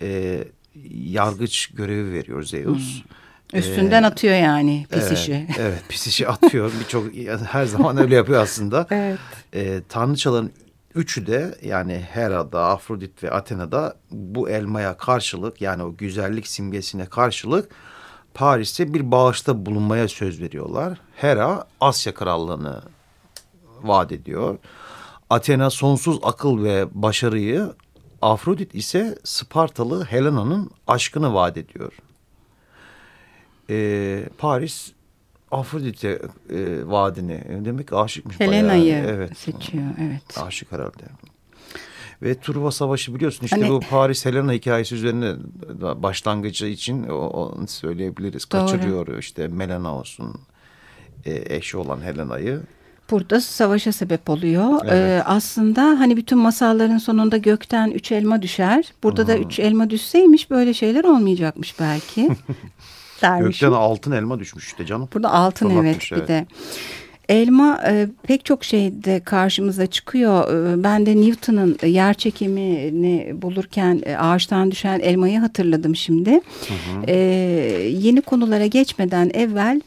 e, 0.00 0.44
yargıç 0.90 1.66
görevi 1.66 2.12
veriyor 2.12 2.42
Zeus. 2.42 3.02
Hmm. 3.02 3.10
Üstünden 3.54 4.02
ee, 4.02 4.06
atıyor 4.06 4.34
yani 4.34 4.86
pis 4.90 5.02
evet, 5.02 5.18
işi. 5.18 5.46
Evet 5.58 5.82
pis 5.88 6.06
işi 6.06 6.28
atıyor. 6.28 6.72
Birçok 6.80 7.04
her 7.50 7.64
zaman 7.64 7.96
öyle 7.96 8.14
yapıyor 8.14 8.42
aslında. 8.42 8.86
evet. 8.90 9.18
Ee, 9.54 9.80
tanrıçaların 9.88 10.50
üçü 10.96 11.26
de 11.26 11.58
yani 11.62 12.06
Hera'da, 12.10 12.66
Afrodit 12.66 13.24
ve 13.24 13.30
Athena'da 13.30 13.96
bu 14.10 14.50
elmaya 14.50 14.96
karşılık 14.96 15.60
yani 15.60 15.82
o 15.82 15.96
güzellik 15.96 16.46
simgesine 16.46 17.06
karşılık 17.06 17.70
Paris'te 18.34 18.94
bir 18.94 19.10
bağışta 19.10 19.66
bulunmaya 19.66 20.08
söz 20.08 20.40
veriyorlar. 20.40 21.00
Hera 21.16 21.64
Asya 21.80 22.14
krallığını 22.14 22.82
vaat 23.82 24.12
ediyor. 24.12 24.58
Athena 25.30 25.70
sonsuz 25.70 26.18
akıl 26.22 26.64
ve 26.64 26.86
başarıyı, 26.92 27.74
Afrodit 28.22 28.74
ise 28.74 29.18
Spartalı 29.24 30.04
Helena'nın 30.04 30.70
aşkını 30.86 31.34
vaat 31.34 31.56
ediyor. 31.56 31.92
Ee, 33.70 34.28
Paris 34.38 34.92
Afrodit'e 35.58 36.08
e, 36.50 36.86
vaadini 36.86 37.64
demek 37.64 37.92
aşıkmış. 37.92 38.40
Helena'yı 38.40 38.94
evet. 38.94 39.38
seçiyor 39.38 39.84
evet. 40.00 40.38
Aşık 40.42 40.72
herhalde. 40.72 41.04
Ve 42.22 42.40
Truva 42.40 42.70
Savaşı 42.70 43.14
biliyorsun 43.14 43.44
işte 43.44 43.60
hani, 43.60 43.70
bu 43.70 43.80
Paris 43.90 44.26
Helena 44.26 44.52
hikayesi 44.52 44.94
üzerine 44.94 45.34
başlangıcı 46.02 46.66
için 46.66 47.08
onu 47.08 47.68
söyleyebiliriz. 47.68 48.50
Doğru. 48.52 48.60
Kaçırıyor 48.60 49.18
işte 49.18 49.48
Menelaus'un 49.48 50.40
e, 51.24 51.56
eşi 51.56 51.76
olan 51.76 52.00
Helena'yı. 52.00 52.60
Burada 53.10 53.40
savaşa 53.40 53.92
sebep 53.92 54.30
oluyor. 54.30 54.80
Evet. 54.84 54.92
Ee, 54.92 55.22
aslında 55.24 55.82
hani 55.82 56.16
bütün 56.16 56.38
masalların 56.38 56.98
sonunda 56.98 57.36
gökten 57.36 57.90
üç 57.90 58.12
elma 58.12 58.42
düşer. 58.42 58.92
Burada 59.02 59.22
hmm. 59.22 59.28
da 59.28 59.38
üç 59.38 59.58
elma 59.58 59.90
düşseymiş 59.90 60.50
böyle 60.50 60.74
şeyler 60.74 61.04
olmayacakmış 61.04 61.80
belki. 61.80 62.28
Gökten 63.38 63.72
altın 63.72 64.12
elma 64.12 64.38
düşmüş 64.38 64.66
işte 64.66 64.86
canım. 64.86 65.08
Burada 65.14 65.32
altın 65.32 65.70
evet, 65.70 66.08
evet 66.12 66.22
bir 66.22 66.28
de. 66.28 66.46
Elma 67.28 67.80
e, 67.86 68.08
pek 68.22 68.44
çok 68.44 68.64
şeyde 68.64 69.20
karşımıza 69.20 69.86
çıkıyor. 69.86 70.54
E, 70.54 70.82
ben 70.82 71.06
de 71.06 71.16
Newton'un 71.16 71.78
yer 71.86 72.14
çekimini 72.14 73.42
bulurken 73.42 74.02
e, 74.06 74.16
ağaçtan 74.16 74.70
düşen 74.70 75.00
elmayı 75.00 75.38
hatırladım 75.38 75.96
şimdi. 75.96 76.30
Hı 76.30 76.36
hı. 76.36 77.06
E, 77.06 77.16
yeni 77.88 78.20
konulara 78.20 78.66
geçmeden 78.66 79.30
evvel 79.34 79.80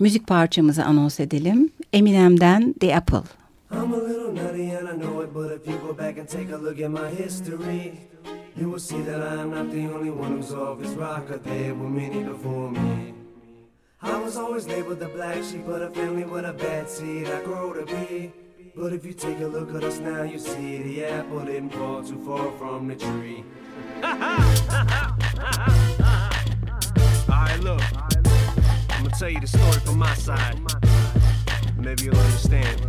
müzik 0.00 0.26
parçamızı 0.26 0.84
anons 0.84 1.20
edelim. 1.20 1.70
Eminem'den 1.92 2.72
The 2.72 2.96
Apple. 2.96 3.22
I'm 3.72 3.94
a 3.94 3.96
little 3.96 4.32
nutty 4.32 4.76
and 4.76 4.88
I 4.88 5.00
know 5.00 5.24
it, 5.24 5.34
but 5.34 5.50
if 5.50 5.66
you 5.66 5.76
go 5.80 5.98
back 5.98 6.18
and 6.18 6.28
take 6.28 6.54
a 6.54 6.58
look 6.58 6.80
at 6.80 6.90
my 6.90 7.24
history, 7.24 7.92
you 8.56 8.70
will 8.70 8.78
see 8.78 9.00
that 9.02 9.20
I 9.20 9.34
am 9.42 9.50
not 9.50 9.70
the 9.70 9.86
only 9.86 10.10
one 10.10 10.36
who's 10.36 10.52
off 10.52 10.80
his 10.80 10.94
rocker. 10.94 11.38
There 11.38 11.74
were 11.74 11.88
many 11.88 12.22
before 12.22 12.70
me. 12.70 13.14
I 14.00 14.20
was 14.22 14.36
always 14.36 14.66
labeled 14.66 15.00
the 15.00 15.08
black 15.08 15.42
sheep 15.42 15.66
of 15.66 15.80
the 15.80 15.90
family 15.90 16.24
with 16.24 16.44
a 16.44 16.52
bad 16.52 16.88
seed 16.88 17.26
I 17.28 17.42
grow 17.42 17.72
to 17.72 17.84
be. 17.84 18.32
But 18.76 18.92
if 18.92 19.04
you 19.04 19.12
take 19.12 19.40
a 19.40 19.46
look 19.46 19.74
at 19.74 19.82
us 19.82 19.98
now, 19.98 20.22
you 20.22 20.38
see 20.38 20.82
the 20.82 21.04
apple 21.04 21.40
didn't 21.44 21.70
fall 21.70 22.02
too 22.02 22.18
far 22.24 22.52
from 22.52 22.88
the 22.88 22.96
tree. 22.96 23.44
Alright, 27.28 27.60
look. 27.60 27.82
I'm 28.90 29.04
gonna 29.04 29.10
tell 29.18 29.30
you 29.30 29.40
the 29.40 29.46
story 29.46 29.80
from 29.80 29.98
my 29.98 30.14
side. 30.14 30.58
Maybe 31.76 32.04
you'll 32.04 32.16
understand. 32.16 32.80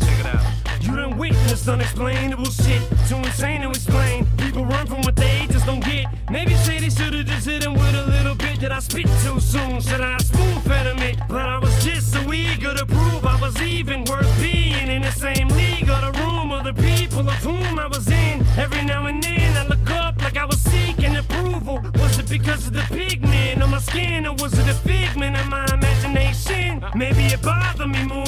Check 0.00 0.20
it 0.20 0.26
out. 0.26 0.63
You 0.84 0.96
done 0.96 1.16
witnessed 1.16 1.66
unexplainable 1.66 2.50
shit. 2.50 2.82
Too 3.08 3.16
insane 3.16 3.62
to 3.62 3.70
explain. 3.70 4.26
People 4.36 4.66
run 4.66 4.86
from 4.86 5.00
what 5.00 5.16
they 5.16 5.46
just 5.50 5.64
don't 5.64 5.82
get. 5.82 6.06
Maybe 6.30 6.54
say 6.54 6.78
they 6.78 6.90
should've 6.90 7.24
just 7.24 7.46
hit 7.46 7.64
him 7.64 7.72
with 7.72 7.94
a 7.94 8.06
little 8.06 8.34
bit. 8.34 8.60
Did 8.60 8.70
I 8.70 8.80
spit 8.80 9.06
too 9.22 9.40
soon? 9.40 9.80
Should 9.80 10.02
I 10.02 10.18
spoon 10.18 10.60
fed 10.60 10.86
him 10.86 10.98
it? 10.98 11.16
But 11.26 11.46
I 11.48 11.58
was 11.58 11.74
just 11.82 12.12
so 12.12 12.20
eager 12.32 12.74
to 12.74 12.84
prove 12.84 13.24
I 13.24 13.40
was 13.40 13.60
even 13.62 14.04
worth 14.04 14.30
being 14.40 14.88
in 14.88 15.00
the 15.00 15.12
same 15.12 15.48
league 15.48 15.88
or 15.88 16.00
the 16.00 16.12
room 16.20 16.52
of 16.52 16.64
the 16.64 16.74
people 16.74 17.26
of 17.26 17.42
whom 17.42 17.78
I 17.78 17.86
was 17.86 18.06
in. 18.08 18.44
Every 18.58 18.84
now 18.84 19.06
and 19.06 19.22
then 19.22 19.56
I 19.56 19.66
look 19.66 19.90
up 19.90 20.20
like 20.22 20.36
I 20.36 20.44
was 20.44 20.60
seeking 20.60 21.16
approval. 21.16 21.80
Was 21.94 22.18
it 22.18 22.28
because 22.28 22.66
of 22.66 22.74
the 22.74 22.84
pigment 22.90 23.62
on 23.62 23.70
my 23.70 23.78
skin 23.78 24.26
or 24.26 24.34
was 24.34 24.52
it 24.58 24.68
a 24.68 24.74
figment 24.74 25.34
of 25.36 25.46
my 25.48 25.64
imagination? 25.72 26.84
Maybe 26.94 27.24
it 27.24 27.40
bothered 27.40 27.88
me 27.88 28.04
more 28.04 28.23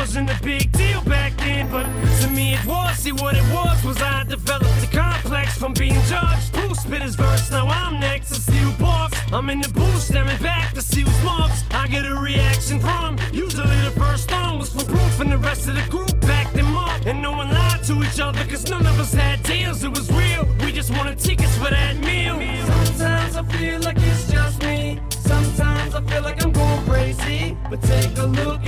wasn't 0.00 0.30
a 0.30 0.42
big 0.42 0.72
deal 0.72 1.02
back 1.02 1.36
then, 1.36 1.70
but 1.70 1.84
to 2.22 2.28
me 2.30 2.54
it 2.54 2.64
was. 2.64 2.96
See 2.96 3.12
what 3.12 3.36
it 3.36 3.44
was 3.52 3.84
was 3.84 4.00
I 4.00 4.24
developed 4.24 4.82
a 4.82 4.86
complex 4.86 5.58
from 5.58 5.74
being 5.74 6.00
judged. 6.08 6.56
Who 6.56 6.74
spit 6.74 7.02
his 7.02 7.16
verse? 7.16 7.50
Now 7.50 7.66
I'm 7.66 8.00
next 8.00 8.30
to 8.30 8.52
who 8.52 8.72
barks. 8.82 9.18
I'm 9.30 9.50
in 9.50 9.60
the 9.60 9.68
booth 9.68 10.00
staring 10.00 10.42
back 10.42 10.72
to 10.72 10.80
see 10.80 11.02
who's 11.02 11.22
marks. 11.22 11.64
I 11.72 11.86
get 11.86 12.06
a 12.06 12.14
reaction 12.14 12.80
from. 12.80 13.18
Usually 13.30 13.80
the 13.88 13.94
first 14.00 14.30
song 14.30 14.58
was 14.58 14.72
for 14.72 14.86
proof, 14.86 15.20
and 15.20 15.30
the 15.30 15.38
rest 15.38 15.68
of 15.68 15.74
the 15.74 15.86
group 15.90 16.18
backed 16.22 16.54
them 16.54 16.74
up. 16.74 17.04
And 17.04 17.20
no 17.20 17.32
one 17.32 17.50
lied 17.50 17.84
to 17.84 18.02
each 18.02 18.20
other, 18.20 18.42
cause 18.46 18.70
none 18.70 18.86
of 18.86 18.98
us 18.98 19.12
had 19.12 19.42
deals. 19.42 19.84
It 19.84 19.90
was 19.90 20.10
real. 20.10 20.48
We 20.64 20.72
just 20.72 20.90
wanted 20.96 21.18
tickets 21.18 21.58
for 21.58 21.68
that 21.68 21.98
meal. 21.98 22.36
Sometimes 22.64 23.36
I 23.36 23.42
feel 23.54 23.80
like 23.80 23.98
it's 23.98 24.32
just 24.32 24.62
me. 24.62 24.98
Sometimes 25.10 25.94
I 25.94 26.00
feel 26.02 26.22
like 26.22 26.42
I'm 26.42 26.52
going 26.52 26.84
crazy. 26.86 27.56
But 27.68 27.82
take 27.82 28.16
a 28.16 28.26
look 28.26 28.66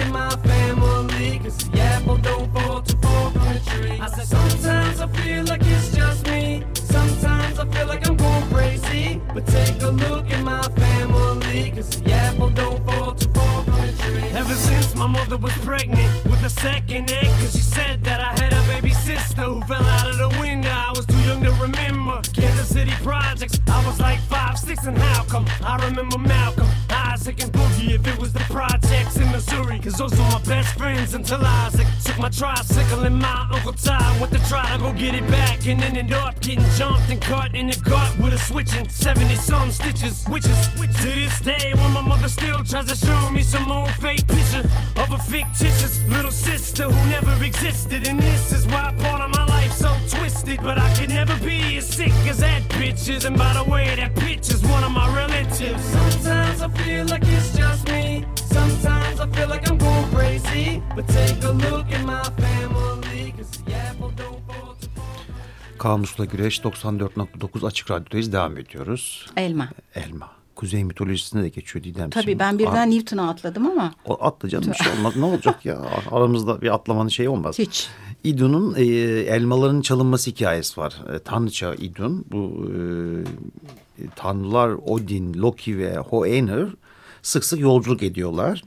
was 15.42 15.52
pregnant 15.58 16.24
with 16.24 16.42
a 16.44 16.50
second 16.50 17.10
egg, 17.10 17.26
cause 17.40 17.52
she 17.52 17.58
said 17.62 18.02
that 18.04 18.20
I 18.20 18.40
had 18.40 18.52
a 18.52 18.62
baby 18.68 18.94
sister 18.94 19.42
who 19.42 19.60
fell 19.62 19.82
out 19.82 20.08
of 20.08 20.16
the 20.16 20.28
window. 20.40 20.70
I 20.70 20.92
was 20.94 21.04
too 21.04 21.18
young 21.18 21.42
to 21.42 21.50
remember. 21.52 22.20
Kansas 22.32 22.68
City 22.68 22.92
projects, 23.02 23.58
I 23.66 23.84
was 23.84 23.98
like 23.98 24.20
five, 24.20 24.56
six, 24.56 24.86
and 24.86 24.96
how 24.96 25.24
come? 25.24 25.46
I 25.64 25.84
remember 25.84 26.18
Malcolm, 26.18 26.68
Isaac, 26.90 27.42
and 27.42 27.52
Boogie 27.52 27.90
if 27.90 28.06
it 28.06 28.18
was 28.18 28.32
the 28.32 28.44
projects 28.50 29.16
in 29.16 29.30
Missouri. 29.32 29.80
Cause 29.80 29.94
those 29.94 30.12
were 30.12 30.30
my 30.30 30.42
best 30.46 30.78
friends 30.78 31.14
until 31.14 31.44
Isaac 31.44 31.88
took 32.04 32.18
my 32.18 32.28
tricycle 32.28 33.00
and 33.00 33.18
my 33.18 33.48
Uncle 33.52 33.72
Ty 33.72 34.20
went 34.20 34.32
to 34.32 34.48
try 34.48 34.70
to 34.72 34.78
go 34.78 34.92
get 34.92 35.14
it 35.14 35.26
back 35.28 35.66
and 35.66 35.82
ended 35.82 36.12
up 36.12 36.40
getting 36.40 36.64
jumped 36.76 37.10
and 37.10 37.20
cut 37.20 37.54
in 37.54 37.66
the 37.66 37.76
gut 37.80 38.16
with 38.18 38.32
a 38.32 38.38
switch 38.38 38.74
and 38.76 38.90
70 38.90 39.34
some 39.36 39.72
stitches. 39.72 40.24
Which 40.26 40.46
is 40.46 40.68
to 41.02 41.08
this 41.08 41.40
day 41.40 41.72
when 41.74 41.92
my 41.92 42.00
mother 42.00 42.28
still 42.28 42.62
tries 42.62 42.86
to 42.86 42.94
show 42.94 43.30
me 43.30 43.42
some 43.42 43.70
old 43.72 43.90
fake 43.94 44.24
a 45.32 45.44
fictitious 45.44 46.00
little 46.08 46.30
sister 46.30 46.84
who 46.84 47.10
never 47.10 47.44
existed. 47.44 48.06
And 48.08 48.18
this 48.20 48.52
is 48.52 48.66
why 48.66 48.94
part 48.98 49.20
of 49.20 49.30
my 49.30 49.44
life 49.46 49.72
so 49.72 49.90
twisted. 50.08 50.60
But 50.62 50.78
I 50.78 50.92
could 50.94 51.10
never 51.10 51.36
be 51.44 51.76
as 51.78 51.86
sick 51.88 52.12
as 52.28 52.38
that 52.38 52.62
bitch 52.70 53.08
is. 53.08 53.24
And 53.24 53.36
by 53.36 53.52
the 53.54 53.64
way, 53.64 53.94
that 53.96 54.14
bitch 54.14 54.50
is 54.54 54.62
one 54.62 54.84
of 54.84 54.92
my 54.92 55.08
relatives. 55.14 55.82
Sometimes 55.84 56.62
I 56.62 56.68
feel 56.68 57.06
like 57.06 57.22
it's 57.24 57.56
just 57.56 57.88
me. 57.88 58.24
Sometimes 58.36 59.20
I 59.20 59.26
feel 59.28 59.48
like 59.48 59.68
I'm 59.70 59.78
going 59.78 60.08
crazy. 60.10 60.82
But 60.94 61.08
take 61.08 61.42
a 61.44 61.52
look 61.52 61.90
at 61.92 62.04
my 62.04 62.24
family. 62.44 63.34
Cause 63.36 63.50
the 63.64 63.74
apple 63.74 64.10
don't 64.10 64.40
fall 64.46 64.76
Kamusla 65.78 66.24
Güreş 66.24 66.58
94.9 66.58 67.66
Açık 67.66 67.90
Radyo'dayız. 67.90 68.32
Devam 68.32 68.58
ediyoruz. 68.58 69.26
Elma. 69.36 69.68
Elma. 69.94 70.41
Kuzey 70.62 70.84
mitolojisinde 70.84 71.42
de 71.42 71.48
geçiyor 71.48 71.84
Didem. 71.84 72.10
Tabii 72.10 72.38
ben 72.38 72.58
birden 72.58 72.90
Newton'a 72.90 73.30
atladım 73.30 73.66
ama. 73.66 73.94
O 74.04 74.24
atla 74.24 74.48
canım 74.48 74.70
bir 74.70 74.84
şey 74.84 74.92
olmaz. 74.92 75.16
ne 75.16 75.24
olacak 75.24 75.64
ya? 75.64 75.78
Aramızda 76.10 76.62
bir 76.62 76.74
atlamanın 76.74 77.08
şeyi 77.08 77.28
olmaz. 77.28 77.58
Hiç. 77.58 77.88
İdun'un 78.24 78.74
e, 78.74 78.84
elmaların 79.20 79.80
çalınması 79.80 80.30
hikayesi 80.30 80.80
var. 80.80 80.94
E, 81.14 81.18
Tanrıça 81.18 81.74
İdun. 81.74 82.24
Bu 82.32 82.66
e, 83.98 84.06
tanrılar 84.16 84.68
Odin, 84.68 85.34
Loki 85.34 85.78
ve 85.78 85.96
Hoenir 85.96 86.68
sık 87.22 87.44
sık 87.44 87.60
yolculuk 87.60 88.02
ediyorlar. 88.02 88.62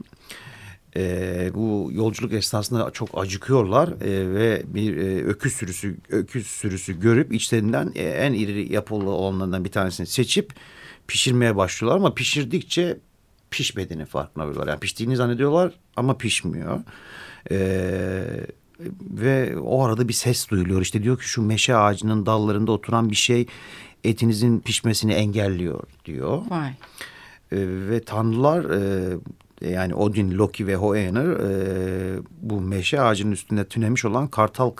E, 0.96 1.50
bu 1.54 1.90
yolculuk 1.92 2.32
esnasında 2.32 2.90
çok 2.90 3.08
acıkıyorlar 3.14 3.88
e, 3.88 4.34
ve 4.34 4.62
bir 4.66 4.96
e, 4.96 5.24
öküz 5.24 5.52
sürüsü 5.52 5.96
öküz 6.08 6.46
sürüsü 6.46 7.00
görüp 7.00 7.32
içlerinden 7.32 7.92
e, 7.94 8.02
en 8.02 8.32
iri 8.32 8.72
yapılı 8.72 9.10
olanlardan 9.10 9.64
bir 9.64 9.70
tanesini 9.70 10.06
seçip 10.06 10.52
pişirmeye 11.08 11.56
başlıyorlar 11.56 11.96
ama 11.96 12.14
pişirdikçe 12.14 12.98
pişmediğini 13.50 14.04
farkına 14.04 14.44
varıyorlar. 14.44 14.68
Yani 14.68 14.80
piştiğini 14.80 15.16
zannediyorlar 15.16 15.72
ama 15.96 16.18
pişmiyor. 16.18 16.80
Ee, 17.50 18.46
ve 19.00 19.58
o 19.58 19.84
arada 19.84 20.08
bir 20.08 20.12
ses 20.12 20.48
duyuluyor. 20.48 20.82
İşte 20.82 21.02
diyor 21.02 21.18
ki 21.18 21.28
şu 21.28 21.42
meşe 21.42 21.76
ağacının 21.76 22.26
dallarında 22.26 22.72
oturan 22.72 23.10
bir 23.10 23.16
şey 23.16 23.46
etinizin 24.04 24.60
pişmesini 24.60 25.12
engelliyor 25.12 25.82
diyor. 26.04 26.42
Vay. 26.48 26.68
Ee, 26.68 26.76
ve 27.90 28.00
tanrılar 28.04 28.64
e, 29.62 29.70
yani 29.70 29.94
Odin, 29.94 30.30
Loki 30.38 30.66
ve 30.66 30.76
Hoenir 30.76 31.40
e, 31.40 32.20
bu 32.42 32.60
meşe 32.60 33.00
ağacının 33.00 33.32
üstünde 33.32 33.64
tünemiş 33.64 34.04
olan 34.04 34.28
kartal 34.28 34.70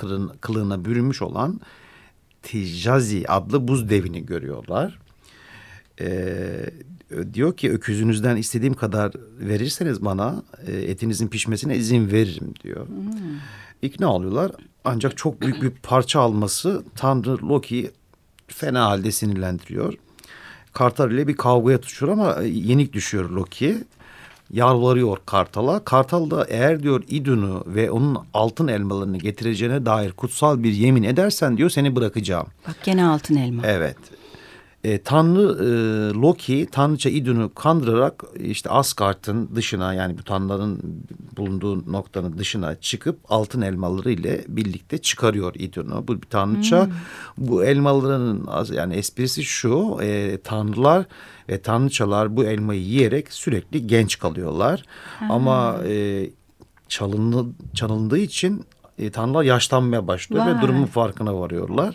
kılığına, 0.41 0.85
bürünmüş 0.85 1.23
olan 1.23 1.61
Tijazi 2.43 3.25
adlı 3.29 3.69
buz 3.69 3.91
devini 3.91 4.27
görüyorlar 4.27 4.99
e, 6.01 6.71
diyor 7.33 7.57
ki 7.57 7.73
öküzünüzden 7.73 8.37
istediğim 8.37 8.75
kadar 8.75 9.13
verirseniz 9.39 10.05
bana 10.05 10.43
e, 10.67 10.73
etinizin 10.73 11.29
pişmesine 11.29 11.77
izin 11.77 12.13
veririm 12.13 12.55
diyor. 12.65 12.89
Hmm. 12.89 13.05
ikna 13.83 14.13
oluyorlar. 14.13 14.53
Ancak 14.85 15.17
çok 15.17 15.41
büyük 15.41 15.63
bir 15.63 15.71
parça 15.71 16.21
alması 16.21 16.85
Tanrı 16.97 17.49
Loki'yi 17.49 17.91
fena 18.49 18.87
halde 18.87 19.13
sinirlendiriyor. 19.13 19.95
Kartal 20.73 21.11
ile 21.11 21.29
bir 21.29 21.37
kavgaya 21.37 21.81
tutuşuyor 21.81 22.13
ama 22.13 22.37
yenik 22.43 22.93
düşüyor 22.93 23.31
Loki 23.31 23.85
yalvarıyor 24.51 25.19
Kartal'a. 25.27 25.85
Kartal 25.85 26.31
da 26.31 26.47
eğer 26.49 26.83
diyor 26.83 27.03
İdun'u 27.09 27.65
ve 27.67 27.91
onun 27.91 28.19
altın 28.35 28.69
elmalarını 28.69 29.19
getireceğine 29.19 29.87
dair 29.87 30.13
kutsal 30.13 30.63
bir 30.63 30.73
yemin 30.73 31.03
edersen 31.03 31.57
diyor 31.57 31.71
seni 31.71 31.97
bırakacağım. 31.97 32.47
Bak 32.69 32.77
gene 32.85 33.05
altın 33.05 33.37
elma. 33.37 33.63
Evet 33.67 33.97
e, 34.87 34.99
Tanrı 35.03 35.41
e, 35.41 35.69
Loki 36.15 36.69
Tanrıça 36.73 37.11
Idun'u 37.11 37.55
kandırarak 37.55 38.25
işte 38.41 38.71
Asgard'ın 38.71 39.51
dışına 39.55 39.95
yani 39.95 40.19
bu 40.19 40.23
tanrıların 40.23 40.81
bulunduğu 41.37 41.93
noktanın 41.93 42.39
dışına 42.39 42.75
çıkıp 42.75 43.19
altın 43.29 43.61
elmaları 43.61 44.11
ile 44.11 44.45
birlikte 44.49 44.99
çıkarıyor 44.99 45.55
Idun'u. 45.55 46.09
Bu 46.09 46.23
bir 46.23 46.27
tanrıça 46.27 46.87
hmm. 46.87 46.93
bu 47.39 47.65
elmaların 47.65 48.49
yani 48.73 48.95
esprisi 48.95 49.45
şu 49.45 49.99
e, 50.03 50.39
tanrılar 50.45 51.05
ve 51.49 51.63
tanrıçalar 51.63 52.37
bu 52.37 52.45
elmayı 52.45 52.81
yiyerek 52.81 53.33
sürekli 53.33 53.87
genç 53.87 54.19
kalıyorlar. 54.19 54.83
Hmm. 55.19 55.31
Ama 55.31 55.79
e, 55.87 56.27
çalındı, 56.89 57.47
çalındığı 57.75 58.19
için 58.19 58.65
e, 58.99 59.11
tanrılar 59.11 59.43
yaşlanmaya 59.43 60.07
başlıyor 60.07 60.47
Vay. 60.47 60.57
ve 60.57 60.61
durumun 60.61 60.87
farkına 60.87 61.41
varıyorlar 61.41 61.95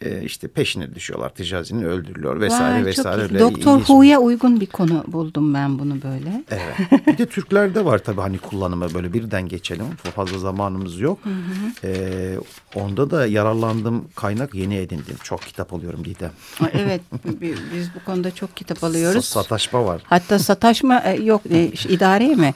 e, 0.00 0.22
işte 0.22 0.48
peşine 0.48 0.94
düşüyorlar. 0.94 1.34
Ticazini 1.34 1.86
öldürülüyor 1.86 2.40
vesaire 2.40 2.74
Vay, 2.74 2.84
vesaire. 2.84 3.38
Doktor 3.38 3.78
Who'ya 3.78 4.18
uygun 4.18 4.60
bir 4.60 4.66
konu 4.66 5.04
buldum 5.06 5.54
ben 5.54 5.78
bunu 5.78 5.94
böyle. 6.02 6.44
Evet. 6.50 7.06
Bir 7.06 7.18
de 7.18 7.26
Türklerde 7.26 7.84
var 7.84 7.98
tabii 7.98 8.20
hani 8.20 8.38
kullanımı 8.38 8.94
böyle 8.94 9.12
birden 9.12 9.48
geçelim. 9.48 9.86
Fazla 10.14 10.38
zamanımız 10.38 11.00
yok. 11.00 11.18
Hı 11.22 11.30
hı. 11.30 11.88
E, 11.88 12.38
onda 12.74 13.10
da 13.10 13.26
yararlandığım 13.26 14.04
kaynak 14.14 14.54
yeni 14.54 14.76
edindim. 14.76 15.16
Çok 15.22 15.42
kitap 15.42 15.72
alıyorum 15.72 16.04
Didem. 16.04 16.30
Evet 16.72 17.00
biz 17.40 17.88
bu 17.94 18.04
konuda 18.04 18.30
çok 18.30 18.56
kitap 18.56 18.84
alıyoruz. 18.84 19.24
Sataşma 19.24 19.84
var. 19.84 20.02
Hatta 20.04 20.38
sataşma 20.38 21.02
e, 21.04 21.22
yok 21.22 21.42
e, 21.50 21.64
idare 21.88 22.26
mi? 22.26 22.54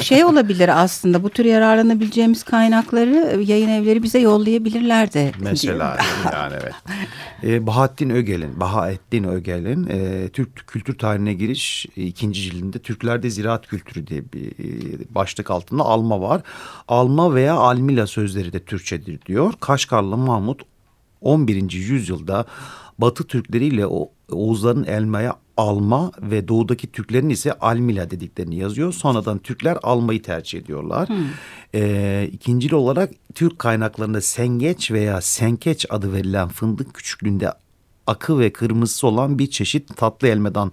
Şey 0.00 0.24
olabilir 0.24 0.82
aslında 0.82 1.22
bu 1.22 1.30
tür 1.30 1.44
yararlanabileceğimiz 1.44 2.42
kaynakları 2.42 3.42
yayın 3.42 3.68
evleri 3.68 4.02
bize 4.02 4.18
yollayabilirler 4.18 5.12
de. 5.12 5.32
Mesela 5.40 5.96
yani 6.32 6.54
evet. 6.62 6.75
E, 7.42 7.66
Bahattin 7.66 8.10
Ögel'in, 8.10 8.60
Bahattin 8.60 9.24
Ögel'in 9.24 9.86
e, 9.86 10.28
Türk 10.28 10.66
kültür 10.66 10.98
tarihine 10.98 11.34
giriş 11.34 11.86
e, 11.96 12.02
ikinci 12.02 12.42
cildinde 12.42 12.78
Türklerde 12.78 13.30
ziraat 13.30 13.66
kültürü 13.66 14.06
diye 14.06 14.32
bir 14.32 14.46
e, 14.46 15.14
başlık 15.14 15.50
altında 15.50 15.82
alma 15.82 16.20
var. 16.20 16.42
Alma 16.88 17.34
veya 17.34 17.54
almila 17.54 18.06
sözleri 18.06 18.52
de 18.52 18.60
Türkçedir 18.60 19.22
diyor. 19.26 19.52
Kaşgarlı 19.60 20.16
Mahmut 20.16 20.62
11. 21.20 21.72
yüzyılda 21.72 22.44
Batı 22.98 23.24
Türkleri 23.24 23.64
ile 23.64 23.86
Oğuzların 24.30 24.84
elmaya 24.84 25.36
alma 25.56 26.12
ve 26.22 26.48
doğudaki 26.48 26.92
Türklerin 26.92 27.28
ise 27.28 27.52
almila 27.52 28.10
dediklerini 28.10 28.56
yazıyor. 28.56 28.92
Sonradan 28.92 29.38
Türkler 29.38 29.78
almayı 29.82 30.22
tercih 30.22 30.58
ediyorlar. 30.58 31.08
Hmm. 31.08 31.16
Ee, 31.74 32.28
ikincil 32.32 32.72
olarak 32.72 33.10
Türk 33.34 33.58
kaynaklarında 33.58 34.20
sengeç 34.20 34.90
veya 34.90 35.20
senkeç 35.20 35.86
adı 35.90 36.12
verilen 36.12 36.48
fındık 36.48 36.94
küçüklüğünde 36.94 37.52
akı 38.06 38.38
ve 38.38 38.52
kırmızısı 38.52 39.06
olan 39.06 39.38
bir 39.38 39.50
çeşit 39.50 39.96
tatlı 39.96 40.28
elmadan 40.28 40.72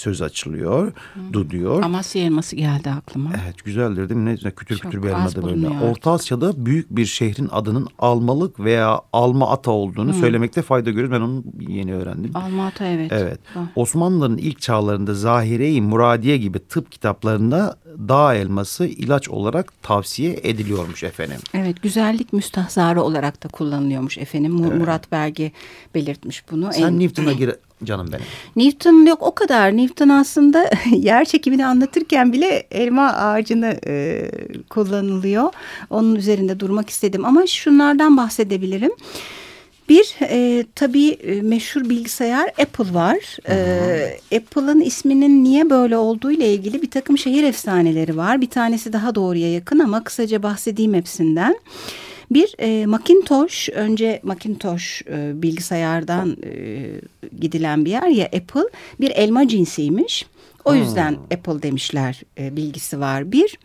söz 0.00 0.22
açılıyor. 0.22 0.92
Hmm. 1.14 1.32
Du 1.32 1.50
diyor. 1.50 1.82
Amasya 1.82 2.22
elması 2.22 2.56
geldi 2.56 2.90
aklıma. 2.90 3.30
Evet 3.44 3.64
güzeldir 3.64 4.08
değil 4.08 4.20
mi? 4.20 4.26
Ne 4.26 4.32
güzel 4.32 4.52
kütür 4.52 4.76
Çok 4.76 4.92
kütür 4.92 5.02
bir 5.02 5.08
elma 5.08 5.30
böyle. 5.42 5.68
Orta 5.68 6.10
Asya'da 6.10 6.66
büyük 6.66 6.90
bir 6.90 7.06
şehrin 7.06 7.48
adının 7.52 7.88
Almalık 7.98 8.60
veya 8.60 9.00
Alma 9.12 9.50
Ata 9.50 9.70
olduğunu 9.70 10.12
hmm. 10.12 10.20
söylemekte 10.20 10.62
fayda 10.62 10.90
görüyoruz. 10.90 11.12
Ben 11.12 11.20
onu 11.20 11.44
yeni 11.68 11.94
öğrendim. 11.94 12.36
Alma 12.36 12.66
Ata 12.66 12.86
evet. 12.86 13.12
Evet. 13.12 13.40
Ha. 13.54 13.60
Osmanlıların 13.76 14.38
ilk 14.38 14.60
çağlarında 14.60 15.14
Zahire-i 15.14 15.80
Muradiye 15.80 16.36
gibi 16.36 16.58
tıp 16.58 16.92
kitaplarında 16.92 17.76
dağ 18.08 18.34
elması 18.34 18.86
ilaç 18.86 19.28
olarak 19.28 19.82
tavsiye 19.82 20.40
ediliyormuş 20.42 21.04
efendim. 21.04 21.38
Evet 21.54 21.82
güzellik 21.82 22.32
müstahzarı 22.32 23.02
olarak 23.02 23.44
da 23.44 23.48
kullanılıyormuş 23.48 24.18
efendim. 24.18 24.64
Evet. 24.64 24.78
Murat 24.78 25.12
Belge 25.12 25.52
belirtmiş 25.94 26.44
bunu. 26.50 26.72
Sen 26.72 26.82
en... 26.82 27.00
Newton'a 27.00 27.32
gir 27.32 27.50
canım 27.84 28.08
benim. 28.12 28.24
Newton 28.56 29.06
yok 29.06 29.22
o 29.22 29.34
kadar. 29.34 29.76
Newton 29.76 30.08
aslında 30.08 30.70
yer 30.96 31.24
çekimini 31.24 31.66
anlatırken 31.66 32.32
bile 32.32 32.66
elma 32.70 33.12
ağacını 33.12 33.80
e, 33.86 34.24
kullanılıyor. 34.70 35.52
Onun 35.90 36.14
üzerinde 36.14 36.60
durmak 36.60 36.90
istedim 36.90 37.24
ama 37.24 37.46
şunlardan 37.46 38.16
bahsedebilirim. 38.16 38.92
Bir 39.88 40.16
e, 40.22 40.66
tabii 40.74 41.08
e, 41.08 41.42
meşhur 41.42 41.88
bilgisayar 41.88 42.48
Apple 42.48 42.94
var. 42.94 43.18
E, 43.48 44.36
Apple'ın 44.36 44.80
isminin 44.80 45.44
niye 45.44 45.70
böyle 45.70 45.96
olduğu 45.96 46.30
ile 46.30 46.54
ilgili 46.54 46.82
bir 46.82 46.90
takım 46.90 47.18
şehir 47.18 47.44
efsaneleri 47.44 48.16
var. 48.16 48.40
Bir 48.40 48.50
tanesi 48.50 48.92
daha 48.92 49.14
doğruya 49.14 49.52
yakın 49.52 49.78
ama 49.78 50.04
kısaca 50.04 50.42
bahsedeyim 50.42 50.94
hepsinden. 50.94 51.56
Bir 52.30 52.54
e, 52.58 52.86
Macintosh 52.86 53.68
önce 53.68 54.20
Macintosh 54.22 55.02
e, 55.02 55.42
bilgisayardan 55.42 56.36
e, 56.44 56.82
gidilen 57.40 57.84
bir 57.84 57.90
yer 57.90 58.08
ya 58.08 58.26
Apple 58.26 58.68
bir 59.00 59.10
elma 59.10 59.48
cinsiymiş. 59.48 60.26
O 60.64 60.74
yüzden 60.74 61.10
hmm. 61.10 61.22
Apple 61.24 61.62
demişler 61.62 62.20
e, 62.38 62.56
bilgisi 62.56 63.00
var. 63.00 63.32
Bir, 63.32 63.58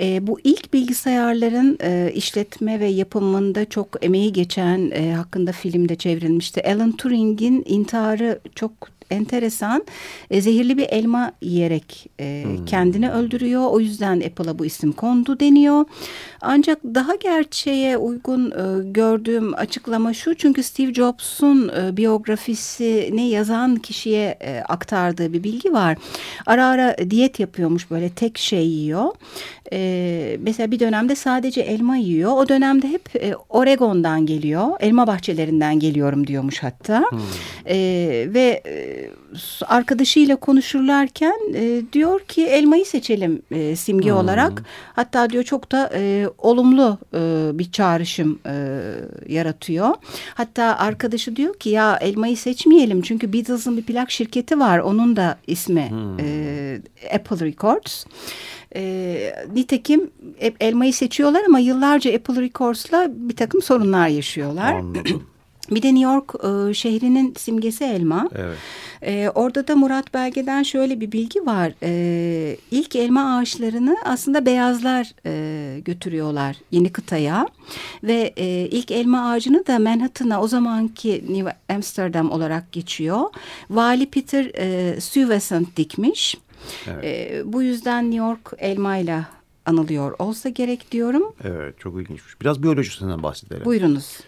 e, 0.00 0.26
bu 0.26 0.40
ilk 0.44 0.72
bilgisayarların 0.72 1.78
e, 1.82 2.12
işletme 2.14 2.80
ve 2.80 2.86
yapımında 2.86 3.64
çok 3.64 4.04
emeği 4.04 4.32
geçen 4.32 4.90
e, 4.90 5.12
hakkında 5.12 5.52
filmde 5.52 5.96
çevrilmişti. 5.96 6.62
Alan 6.62 6.92
Turing'in 6.92 7.64
intiharı 7.66 8.40
çok 8.54 8.72
enteresan. 9.10 9.84
E, 10.30 10.40
zehirli 10.40 10.78
bir 10.78 10.86
elma 10.88 11.32
yiyerek 11.42 12.10
e, 12.20 12.44
hmm. 12.44 12.64
kendini 12.64 13.10
öldürüyor. 13.10 13.66
O 13.70 13.80
yüzden 13.80 14.20
Apple'a 14.20 14.58
bu 14.58 14.66
isim 14.66 14.92
kondu 14.92 15.40
deniyor. 15.40 15.84
Ancak 16.40 16.84
daha 16.84 17.14
gerçeğe 17.14 17.96
uygun 17.96 18.50
e, 18.50 18.90
gördüğüm 18.92 19.54
açıklama 19.54 20.14
şu. 20.14 20.34
Çünkü 20.34 20.62
Steve 20.62 20.94
Jobs'un 20.94 21.68
e, 21.68 21.96
biyografisini 21.96 23.28
yazan 23.28 23.76
kişiye 23.76 24.38
e, 24.40 24.60
aktardığı 24.68 25.32
bir 25.32 25.44
bilgi 25.44 25.72
var. 25.72 25.98
Ara 26.46 26.66
ara 26.66 26.96
diyet 27.10 27.40
yapıyormuş 27.40 27.90
böyle 27.90 28.10
tek 28.10 28.38
şey 28.38 28.66
yiyor. 28.66 29.14
E, 29.72 30.36
mesela 30.40 30.70
bir 30.70 30.80
dönemde 30.80 31.14
sadece 31.14 31.60
elma 31.60 31.96
yiyor. 31.96 32.32
O 32.32 32.48
dönemde 32.48 32.88
hep 32.88 33.16
e, 33.16 33.34
Oregon'dan 33.48 34.26
geliyor. 34.26 34.66
Elma 34.80 35.06
bahçelerinden 35.06 35.78
geliyorum 35.78 36.26
diyormuş 36.26 36.62
hatta. 36.62 37.04
Hmm. 37.10 37.18
E, 37.66 37.76
ve 38.34 38.62
e, 38.66 39.10
arkadaşıyla 39.66 40.36
konuşurlarken 40.36 41.38
e, 41.54 41.82
diyor 41.92 42.20
ki 42.20 42.46
elmayı 42.46 42.84
seçelim 42.86 43.42
e, 43.50 43.76
simge 43.76 44.10
hmm. 44.10 44.16
olarak. 44.16 44.62
Hatta 44.92 45.30
diyor 45.30 45.44
çok 45.44 45.72
da 45.72 45.90
e, 45.94 46.28
olumlu 46.38 46.98
e, 47.14 47.18
bir 47.58 47.72
çağrışım 47.72 48.38
e, 48.46 48.82
yaratıyor. 49.28 49.94
Hatta 50.34 50.78
arkadaşı 50.78 51.36
diyor 51.36 51.54
ki 51.54 51.70
ya 51.70 51.96
elmayı 51.96 52.36
seçmeyelim 52.36 53.02
çünkü 53.02 53.32
Beatles'ın 53.32 53.76
bir 53.76 53.82
plak 53.82 54.10
şirketi 54.10 54.58
var. 54.58 54.78
Onun 54.78 55.16
da 55.16 55.38
ismi 55.46 55.90
hmm. 55.90 56.20
e, 56.20 56.80
Apple 57.14 57.46
Records. 57.46 58.04
E, 58.76 59.34
nitekim 59.54 60.10
elmayı 60.60 60.92
seçiyorlar 60.92 61.42
ama 61.46 61.58
yıllarca 61.58 62.14
Apple 62.14 62.42
Records'la 62.42 63.08
bir 63.10 63.36
takım 63.36 63.62
sorunlar 63.62 64.08
yaşıyorlar. 64.08 64.72
Anladım. 64.72 65.26
Bir 65.70 65.82
de 65.82 65.94
New 65.94 66.12
York 66.12 66.34
e, 66.34 66.74
şehrinin 66.74 67.34
simgesi 67.38 67.84
elma. 67.84 68.28
Evet. 68.34 68.56
E, 69.02 69.30
orada 69.34 69.68
da 69.68 69.76
Murat 69.76 70.14
Belge'den 70.14 70.62
şöyle 70.62 71.00
bir 71.00 71.12
bilgi 71.12 71.46
var. 71.46 71.72
E, 71.82 72.56
ilk 72.70 72.96
elma 72.96 73.36
ağaçlarını 73.36 73.96
aslında 74.04 74.46
beyazlar 74.46 75.12
e, 75.26 75.80
götürüyorlar 75.80 76.56
yeni 76.70 76.92
kıtaya. 76.92 77.48
Ve 78.04 78.32
e, 78.36 78.46
ilk 78.46 78.90
elma 78.90 79.30
ağacını 79.30 79.66
da 79.66 79.78
Manhattan'a 79.78 80.42
o 80.42 80.48
zamanki 80.48 81.24
New 81.28 81.74
Amsterdam 81.74 82.30
olarak 82.30 82.72
geçiyor. 82.72 83.20
Vali 83.70 84.10
Peter 84.10 84.50
e, 84.54 85.00
Stuyvesant 85.00 85.76
dikmiş. 85.76 86.36
Evet. 86.86 87.04
E, 87.04 87.42
bu 87.52 87.62
yüzden 87.62 88.10
New 88.10 88.26
York 88.26 88.52
elmayla 88.58 89.26
anılıyor 89.66 90.14
olsa 90.18 90.48
gerek 90.48 90.92
diyorum. 90.92 91.34
Evet 91.44 91.80
çok 91.80 92.00
ilginçmiş. 92.00 92.40
Biraz 92.40 92.62
biyolojisinden 92.62 93.22
bahsedelim. 93.22 93.64
Buyurunuz 93.64 94.20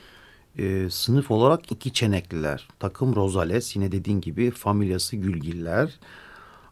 e, 0.59 0.91
sınıf 0.91 1.31
olarak 1.31 1.73
iki 1.73 1.93
çenekliler. 1.93 2.69
Takım 2.79 3.17
Rozales 3.17 3.77
yine 3.77 3.93
dediğin 3.93 4.21
gibi 4.21 4.51
familyası 4.51 5.17
Gülgiller. 5.17 5.99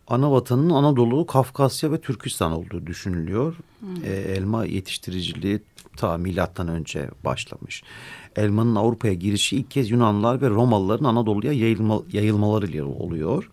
Ana 0.09 0.33
vatanının 0.33 0.71
Anadolu, 0.71 1.27
Kafkasya 1.27 1.93
ve 1.93 2.01
Türkistan 2.01 2.53
olduğu 2.53 2.87
düşünülüyor. 2.87 3.57
Hmm. 3.81 4.05
E, 4.05 4.09
elma 4.09 4.64
yetiştiriciliği 4.64 5.61
ta 5.97 6.17
milattan 6.17 6.69
önce 6.69 7.11
başlamış. 7.25 7.83
Elmanın 8.37 8.75
Avrupa'ya 8.75 9.14
girişi 9.14 9.57
ilk 9.57 9.71
kez 9.71 9.91
Yunanlılar 9.91 10.41
ve 10.41 10.51
Romalıların 10.51 11.05
Anadolu'ya 11.05 11.53
yayılma, 11.53 12.03
yayılmalarıyla 12.12 12.85
oluyor. 12.85 13.51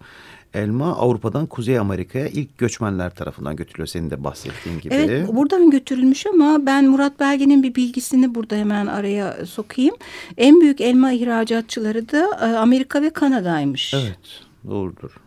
Elma 0.56 0.96
Avrupa'dan 0.96 1.46
Kuzey 1.46 1.80
Amerika'ya 1.80 2.28
ilk 2.28 2.58
göçmenler 2.58 3.16
tarafından 3.16 3.56
götürülüyor 3.56 3.88
senin 3.88 4.10
de 4.10 4.24
bahsettiğin 4.24 4.80
gibi. 4.80 4.94
Evet 4.94 5.28
buradan 5.34 5.70
götürülmüş 5.70 6.26
ama 6.26 6.66
ben 6.66 6.86
Murat 6.86 7.20
Belge'nin 7.20 7.64
bir 7.64 7.76
bilgisini 7.76 8.36
burada 8.36 8.56
hemen 8.56 8.88
araya 8.88 9.46
sokayım. 9.46 9.96
En 10.38 10.62
büyük 10.62 10.82
elma 10.82 11.12
ihracatçıları 11.12 12.12
da 12.12 12.30
e, 12.42 12.58
Amerika 12.58 13.02
ve 13.02 13.10
Kanada'ymış. 13.10 13.94
Evet 13.94 14.20
doğrudur 14.68 15.25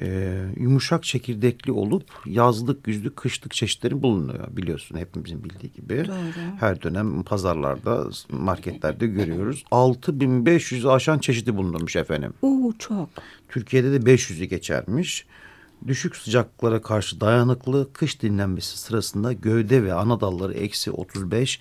e, 0.00 0.38
yumuşak 0.56 1.04
çekirdekli 1.04 1.72
olup 1.72 2.04
yazlık, 2.26 2.84
güzlük, 2.84 3.16
kışlık 3.16 3.52
çeşitleri 3.52 4.02
bulunuyor 4.02 4.56
biliyorsun 4.56 4.98
hepimizin 4.98 5.44
bildiği 5.44 5.72
gibi. 5.72 6.04
Doğru. 6.08 6.56
Her 6.60 6.82
dönem 6.82 7.22
pazarlarda, 7.22 8.08
marketlerde 8.30 9.06
görüyoruz. 9.06 9.64
6500'ü 9.70 10.90
aşan 10.90 11.18
çeşidi 11.18 11.56
bulunurmuş 11.56 11.96
efendim. 11.96 12.34
Oo 12.42 12.72
çok. 12.78 13.08
Türkiye'de 13.48 13.92
de 13.92 14.14
500'ü 14.14 14.44
geçermiş. 14.44 15.26
Düşük 15.86 16.16
sıcaklıklara 16.16 16.82
karşı 16.82 17.20
dayanıklı 17.20 17.92
kış 17.92 18.22
dinlenmesi 18.22 18.78
sırasında 18.78 19.32
gövde 19.32 19.84
ve 19.84 19.94
ana 19.94 20.20
dalları 20.20 20.54
eksi 20.54 20.90
35, 20.90 21.60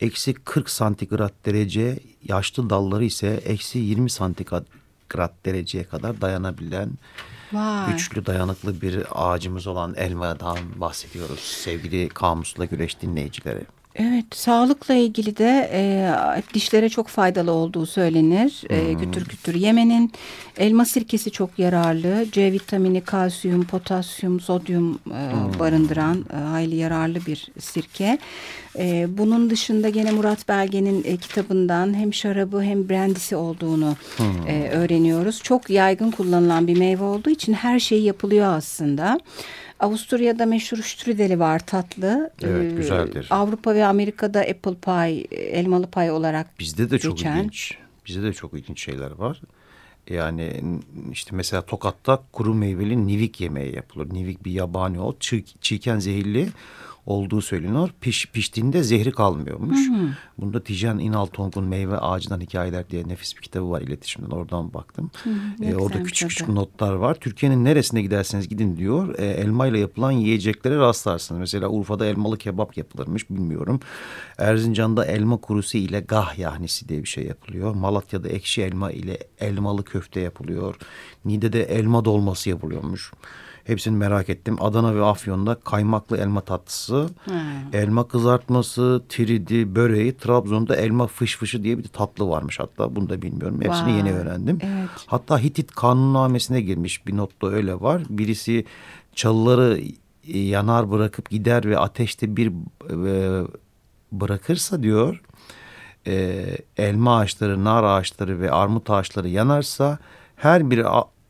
eksi 0.00 0.34
40 0.34 0.70
santigrat 0.70 1.32
derece, 1.46 1.98
yaşlı 2.24 2.70
dalları 2.70 3.04
ise 3.04 3.40
eksi 3.44 3.78
20 3.78 4.10
santigrat 4.10 4.66
dereceye 5.44 5.84
kadar 5.84 6.20
dayanabilen 6.20 6.90
Vay. 7.52 7.92
güçlü 7.92 8.26
dayanıklı 8.26 8.80
bir 8.80 9.04
ağacımız 9.10 9.66
olan 9.66 9.94
elmadan 9.94 10.58
bahsediyoruz 10.76 11.40
sevgili 11.40 12.08
kamusla 12.08 12.64
güreş 12.64 13.00
dinleyicileri. 13.00 13.64
Evet, 13.96 14.24
sağlıkla 14.34 14.94
ilgili 14.94 15.36
de 15.36 15.70
e, 15.72 16.12
dişlere 16.54 16.88
çok 16.88 17.08
faydalı 17.08 17.52
olduğu 17.52 17.86
söylenir. 17.86 18.62
E, 18.70 18.92
hmm. 18.92 18.98
Gütür 18.98 19.26
gütür 19.28 19.54
yemenin 19.54 20.12
elma 20.58 20.84
sirkesi 20.84 21.30
çok 21.30 21.58
yararlı. 21.58 22.26
C 22.32 22.52
vitamini, 22.52 23.00
kalsiyum, 23.00 23.64
potasyum, 23.64 24.40
sodyum 24.40 24.94
e, 24.94 24.98
hmm. 25.08 25.58
barındıran 25.58 26.24
e, 26.32 26.36
hayli 26.36 26.76
yararlı 26.76 27.26
bir 27.26 27.48
sirke. 27.58 28.18
E, 28.78 29.06
bunun 29.18 29.50
dışında 29.50 29.88
gene 29.88 30.10
Murat 30.10 30.48
Belge'nin 30.48 31.04
e, 31.04 31.16
kitabından 31.16 31.94
hem 31.94 32.14
şarabı 32.14 32.62
hem 32.62 32.88
brandisi 32.88 33.36
olduğunu 33.36 33.96
hmm. 34.16 34.48
e, 34.48 34.70
öğreniyoruz. 34.70 35.42
Çok 35.42 35.70
yaygın 35.70 36.10
kullanılan 36.10 36.66
bir 36.66 36.78
meyve 36.78 37.04
olduğu 37.04 37.30
için 37.30 37.52
her 37.52 37.78
şey 37.78 38.02
yapılıyor 38.02 38.46
aslında. 38.56 39.20
Avusturya'da 39.84 40.46
meşhur 40.46 40.78
strudeli 40.78 41.38
var 41.38 41.66
tatlı. 41.66 42.30
Evet 42.42 42.72
ee, 42.72 42.76
güzeldir. 42.76 43.26
Avrupa 43.30 43.74
ve 43.74 43.86
Amerika'da 43.86 44.40
apple 44.40 44.74
pie, 44.74 45.38
elmalı 45.38 45.86
pay 45.86 46.10
olarak 46.10 46.46
Bizde 46.60 46.90
de 46.90 46.98
çok 46.98 47.16
geçen. 47.16 47.36
ilginç. 47.36 47.74
Bizde 48.06 48.22
de 48.22 48.32
çok 48.32 48.54
ilginç 48.54 48.84
şeyler 48.84 49.10
var. 49.10 49.40
Yani 50.10 50.60
işte 51.12 51.36
mesela 51.36 51.62
Tokat'ta 51.62 52.22
kuru 52.32 52.54
meyveli 52.54 53.06
nivik 53.06 53.40
yemeği 53.40 53.74
yapılır. 53.76 54.14
Nivik 54.14 54.44
bir 54.44 54.52
yabani 54.52 55.00
ot, 55.00 55.20
çiğ, 55.20 55.44
çiğken 55.60 55.98
zehirli 55.98 56.48
olduğu 57.06 57.40
söyleniyor. 57.40 57.90
Piş, 58.00 58.26
piştiğinde 58.26 58.82
zehri 58.82 59.12
kalmıyormuş. 59.12 59.88
Hı 59.88 59.94
hı. 59.94 60.08
Bunda 60.38 60.62
Tijan 60.62 60.98
İnal 60.98 61.26
Tong'un 61.26 61.64
Meyve 61.64 61.98
Ağacından 61.98 62.40
Hikayeler 62.40 62.90
diye 62.90 63.08
nefis 63.08 63.36
bir 63.36 63.42
kitabı 63.42 63.70
var 63.70 63.80
iletişimden. 63.80 64.30
Oradan 64.30 64.74
baktım. 64.74 65.10
Hı, 65.24 65.30
ee, 65.62 65.74
orada 65.74 66.02
küçük 66.02 66.28
küçük 66.28 66.48
notlar 66.48 66.92
var. 66.92 67.14
Türkiye'nin 67.14 67.64
neresine 67.64 68.02
giderseniz 68.02 68.48
gidin 68.48 68.76
diyor. 68.76 69.18
E, 69.18 69.26
elma 69.26 69.66
ile 69.66 69.78
yapılan 69.78 70.10
yiyeceklere 70.10 70.76
rastlarsınız. 70.76 71.40
Mesela 71.40 71.68
Urfa'da 71.68 72.06
elmalı 72.06 72.38
kebap 72.38 72.76
yapılırmış 72.76 73.30
bilmiyorum. 73.30 73.80
Erzincan'da 74.38 75.04
elma 75.04 75.36
kurusu 75.36 75.78
ile 75.78 76.00
gah 76.00 76.38
yahnisi 76.38 76.88
diye 76.88 77.02
bir 77.02 77.08
şey 77.08 77.26
yapılıyor. 77.26 77.74
Malatya'da 77.74 78.28
ekşi 78.28 78.62
elma 78.62 78.92
ile 78.92 79.18
elmalı 79.40 79.84
köfte 79.84 80.20
yapılıyor. 80.20 80.76
Niğde'de 81.24 81.62
elma 81.62 82.04
dolması 82.04 82.50
yapılıyormuş. 82.50 83.12
Hepsini 83.64 83.96
merak 83.96 84.28
ettim. 84.28 84.56
Adana 84.60 84.94
ve 84.94 85.04
Afyon'da 85.04 85.54
kaymaklı 85.54 86.16
elma 86.16 86.40
tatlısı, 86.40 87.08
hmm. 87.24 87.34
elma 87.72 88.08
kızartması, 88.08 89.02
tridi, 89.08 89.74
böreği, 89.74 90.16
Trabzon'da 90.16 90.76
elma 90.76 91.06
fışfışı 91.06 91.64
diye 91.64 91.78
bir 91.78 91.88
tatlı 91.88 92.28
varmış 92.28 92.60
hatta. 92.60 92.96
Bunu 92.96 93.08
da 93.08 93.22
bilmiyorum. 93.22 93.60
Hepsini 93.60 93.76
wow. 93.76 93.96
yeni 93.96 94.12
öğrendim. 94.12 94.58
Evet. 94.62 94.88
Hatta 95.06 95.38
Hitit 95.38 95.70
kanunnamesine 95.70 96.60
girmiş 96.60 97.06
bir 97.06 97.16
notta 97.16 97.46
öyle 97.46 97.80
var. 97.80 98.02
Birisi 98.08 98.64
çalıları 99.14 99.80
yanar 100.26 100.90
bırakıp 100.90 101.30
gider 101.30 101.64
ve 101.64 101.78
ateşte 101.78 102.36
bir 102.36 102.52
e, 102.90 103.46
bırakırsa 104.12 104.82
diyor 104.82 105.22
e, 106.06 106.44
elma 106.76 107.18
ağaçları, 107.18 107.64
nar 107.64 107.84
ağaçları 107.84 108.40
ve 108.40 108.50
armut 108.50 108.90
ağaçları 108.90 109.28
yanarsa 109.28 109.98
her 110.36 110.70
bir 110.70 110.84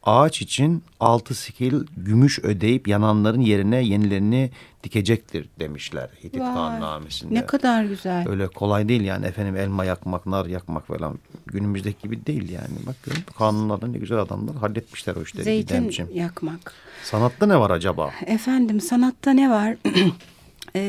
ağaç 0.07 0.43
için 0.43 0.83
altı 1.01 1.35
sikil 1.35 1.87
gümüş 1.97 2.39
ödeyip 2.39 2.89
yananların 2.89 3.41
yerine 3.41 3.83
yenilerini 3.83 4.51
dikecektir 4.85 5.49
demişler 5.61 6.09
Hitit 6.25 6.39
kanunnamesinde. 6.39 7.35
Ne 7.35 7.47
kadar 7.47 7.85
güzel. 7.85 8.29
Öyle 8.29 8.49
kolay 8.49 8.89
değil 8.89 9.01
yani 9.03 9.27
efendim 9.27 9.57
elma 9.57 9.85
yakmak, 9.85 10.27
nar 10.27 10.47
yakmak 10.47 10.87
falan 10.87 11.19
günümüzdeki 11.47 12.03
gibi 12.03 12.27
değil 12.27 12.51
yani. 12.51 12.75
Bakın 12.87 13.23
kanunlarda 13.39 13.87
ne 13.87 13.99
güzel 13.99 14.19
adamlar 14.19 14.57
halletmişler 14.57 15.17
o 15.17 15.23
işleri. 15.23 15.45
Zeytin 15.45 16.11
yakmak. 16.15 16.73
Sanatta 17.03 17.47
ne 17.47 17.61
var 17.61 17.71
acaba? 17.71 18.11
Efendim 18.27 18.81
sanatta 18.81 19.31
ne 19.31 19.51
var? 19.51 19.77
e, 20.77 20.81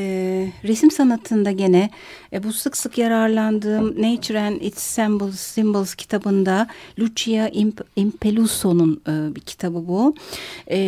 resim 0.64 0.90
sanatında 0.90 1.50
gene 1.50 1.90
e, 2.32 2.42
bu 2.42 2.52
sık 2.52 2.76
sık 2.76 2.98
yararlandığım 2.98 4.02
Nature 4.02 4.40
and 4.40 4.60
Its 4.60 4.82
Symbols, 4.82 5.40
Symbols 5.40 5.94
kitabında 5.94 6.66
Lucia 6.98 7.48
Imp 7.48 7.80
Impeluso'nun 7.96 9.02
e, 9.08 9.34
bir 9.34 9.40
kitabı 9.40 9.88
bu. 9.88 10.14
E, 10.70 10.78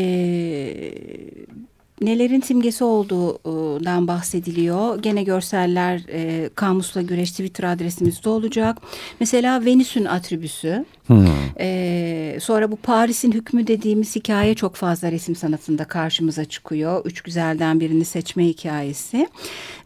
nelerin 2.00 2.40
simgesi 2.40 2.84
olduğundan 2.84 4.08
bahsediliyor. 4.08 5.02
Gene 5.02 5.22
görseller 5.22 6.00
e, 6.12 6.50
Kamusla 6.54 7.02
Güreş 7.02 7.30
Twitter 7.30 7.64
adresimizde 7.64 8.28
olacak. 8.28 8.78
Mesela 9.20 9.64
Venüs'ün 9.64 10.04
atribüsü. 10.04 10.84
Hmm. 11.06 11.26
E, 11.60 12.38
sonra 12.40 12.72
bu 12.72 12.76
Paris'in 12.76 13.32
hükmü 13.32 13.66
dediğimiz 13.66 14.16
hikaye 14.16 14.54
çok 14.54 14.74
fazla 14.74 15.12
resim 15.12 15.36
sanatında 15.36 15.84
karşımıza 15.84 16.44
çıkıyor. 16.44 17.04
Üç 17.04 17.20
güzelden 17.20 17.80
birini 17.80 18.04
seçme 18.04 18.46
hikayesi. 18.46 19.28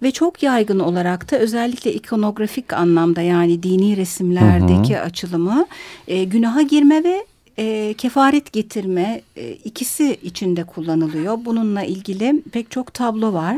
Ve 0.03 0.11
çok 0.11 0.43
yaygın 0.43 0.79
olarak 0.79 1.33
da 1.33 1.39
özellikle 1.39 1.93
ikonografik 1.95 2.73
anlamda 2.73 3.23
yani 3.23 3.63
dini 3.63 3.97
resimlerdeki 3.97 4.97
hmm. 4.97 5.07
açılımı 5.07 5.67
e, 6.09 6.25
günaha 6.25 6.69
girme 6.69 7.05
ve 7.05 7.27
e, 7.63 7.95
kefaret 7.99 8.53
getirme 8.53 9.23
e, 9.37 9.51
ikisi 9.53 10.17
içinde 10.23 10.65
kullanılıyor. 10.65 11.39
Bununla 11.45 11.83
ilgili 11.83 12.43
pek 12.53 12.71
çok 12.71 12.95
tablo 12.95 13.33
var. 13.33 13.57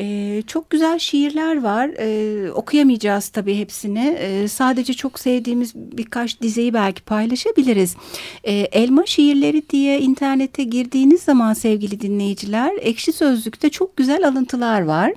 Ee, 0.00 0.42
çok 0.46 0.70
güzel 0.70 0.98
şiirler 0.98 1.62
var. 1.62 1.90
Ee, 1.98 2.50
okuyamayacağız 2.50 3.28
tabii 3.28 3.58
hepsini. 3.58 4.16
Ee, 4.20 4.48
sadece 4.48 4.94
çok 4.94 5.20
sevdiğimiz 5.20 5.74
birkaç 5.74 6.40
dizeyi 6.40 6.74
belki 6.74 7.02
paylaşabiliriz. 7.02 7.96
Ee, 8.44 8.52
Elma 8.52 9.06
şiirleri 9.06 9.62
diye 9.70 10.00
internete 10.00 10.64
girdiğiniz 10.64 11.22
zaman 11.22 11.54
sevgili 11.54 12.00
dinleyiciler 12.00 12.72
ekşi 12.80 13.12
sözlükte 13.12 13.70
çok 13.70 13.96
güzel 13.96 14.28
alıntılar 14.28 14.80
var. 14.80 15.12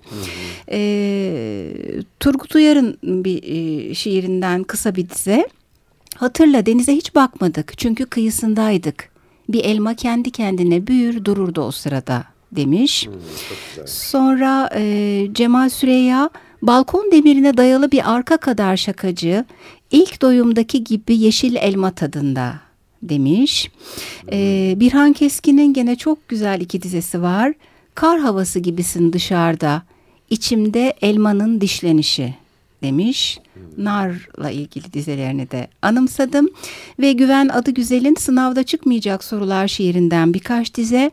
Ee, 0.71 1.71
Turgut 2.19 2.55
Uyar'ın 2.55 2.97
bir 3.03 3.43
e, 3.43 3.93
şiirinden 3.95 4.63
kısa 4.63 4.95
bir 4.95 5.09
dize. 5.09 5.47
Hatırla 6.19 6.65
denize 6.65 6.95
hiç 6.95 7.15
bakmadık 7.15 7.73
çünkü 7.77 8.05
kıyısındaydık. 8.05 9.09
Bir 9.49 9.63
elma 9.63 9.93
kendi 9.93 10.31
kendine 10.31 10.87
büyür 10.87 11.25
dururdu 11.25 11.61
o 11.61 11.71
sırada 11.71 12.23
demiş. 12.51 13.07
Hmm, 13.07 13.87
Sonra 13.87 14.69
e, 14.75 15.27
Cemal 15.31 15.69
Süreyya 15.69 16.29
balkon 16.61 17.11
demirine 17.11 17.57
dayalı 17.57 17.91
bir 17.91 18.13
arka 18.13 18.37
kadar 18.37 18.77
şakacı 18.77 19.45
ilk 19.91 20.21
doyumdaki 20.21 20.83
gibi 20.83 21.17
yeşil 21.17 21.55
elma 21.55 21.91
tadında 21.91 22.53
demiş. 23.03 23.71
Hmm. 24.21 24.29
E, 24.33 24.73
Birhan 24.79 25.13
Keskin'in 25.13 25.73
gene 25.73 25.95
çok 25.95 26.27
güzel 26.27 26.61
iki 26.61 26.81
dizesi 26.81 27.21
var. 27.21 27.53
Kar 27.95 28.19
havası 28.19 28.59
gibisin 28.59 29.13
dışarıda 29.13 29.83
içimde 30.29 30.93
elmanın 31.01 31.61
dişlenişi 31.61 32.35
demiş. 32.83 33.39
Nar'la 33.77 34.49
ilgili 34.49 34.93
dizelerini 34.93 35.51
de 35.51 35.67
anımsadım. 35.81 36.49
Ve 36.99 37.13
Güven 37.13 37.49
Adı 37.49 37.71
Güzel'in 37.71 38.15
Sınavda 38.15 38.63
Çıkmayacak 38.63 39.23
Sorular 39.23 39.67
şiirinden 39.67 40.33
birkaç 40.33 40.75
dize. 40.75 41.11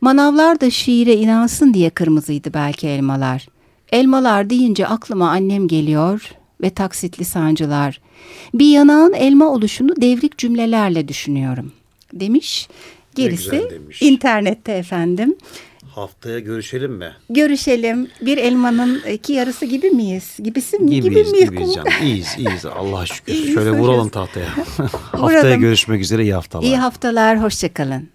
Manavlar 0.00 0.60
da 0.60 0.70
şiire 0.70 1.14
inansın 1.14 1.74
diye 1.74 1.90
kırmızıydı 1.90 2.54
belki 2.54 2.88
elmalar. 2.88 3.48
Elmalar 3.92 4.50
deyince 4.50 4.86
aklıma 4.86 5.30
annem 5.30 5.68
geliyor 5.68 6.34
ve 6.62 6.70
taksitli 6.70 7.24
sancılar. 7.24 8.00
Bir 8.54 8.72
yanağın 8.72 9.12
elma 9.12 9.48
oluşunu 9.50 9.96
devrik 10.00 10.38
cümlelerle 10.38 11.08
düşünüyorum 11.08 11.72
demiş. 12.12 12.68
Gerisi 13.14 13.70
demiş. 13.70 14.02
internette 14.02 14.72
efendim. 14.72 15.36
Haftaya 15.94 16.38
görüşelim 16.38 16.92
mi? 16.92 17.12
Görüşelim. 17.30 18.08
Bir 18.22 18.38
elmanın 18.38 19.02
iki 19.12 19.32
yarısı 19.32 19.66
gibi 19.66 19.90
miyiz? 19.90 20.36
Gibisi 20.42 20.78
mi? 20.78 20.90
Gibiyiz, 20.90 21.04
gibi 21.04 21.30
miyiz? 21.30 21.50
gibiyiz 21.50 21.74
canım. 21.74 21.92
İyiyiz, 22.02 22.34
iyiyiz. 22.38 22.66
Allah'a 22.66 23.06
şükür. 23.06 23.32
İyiyiz 23.32 23.54
Şöyle 23.54 23.70
hocam. 23.70 23.82
vuralım 23.84 24.08
tahtaya. 24.08 24.46
Haftaya 25.12 25.56
görüşmek 25.56 26.00
üzere. 26.00 26.22
iyi 26.22 26.34
haftalar. 26.34 26.62
İyi 26.64 26.76
haftalar. 26.76 27.42
Hoşçakalın. 27.42 28.13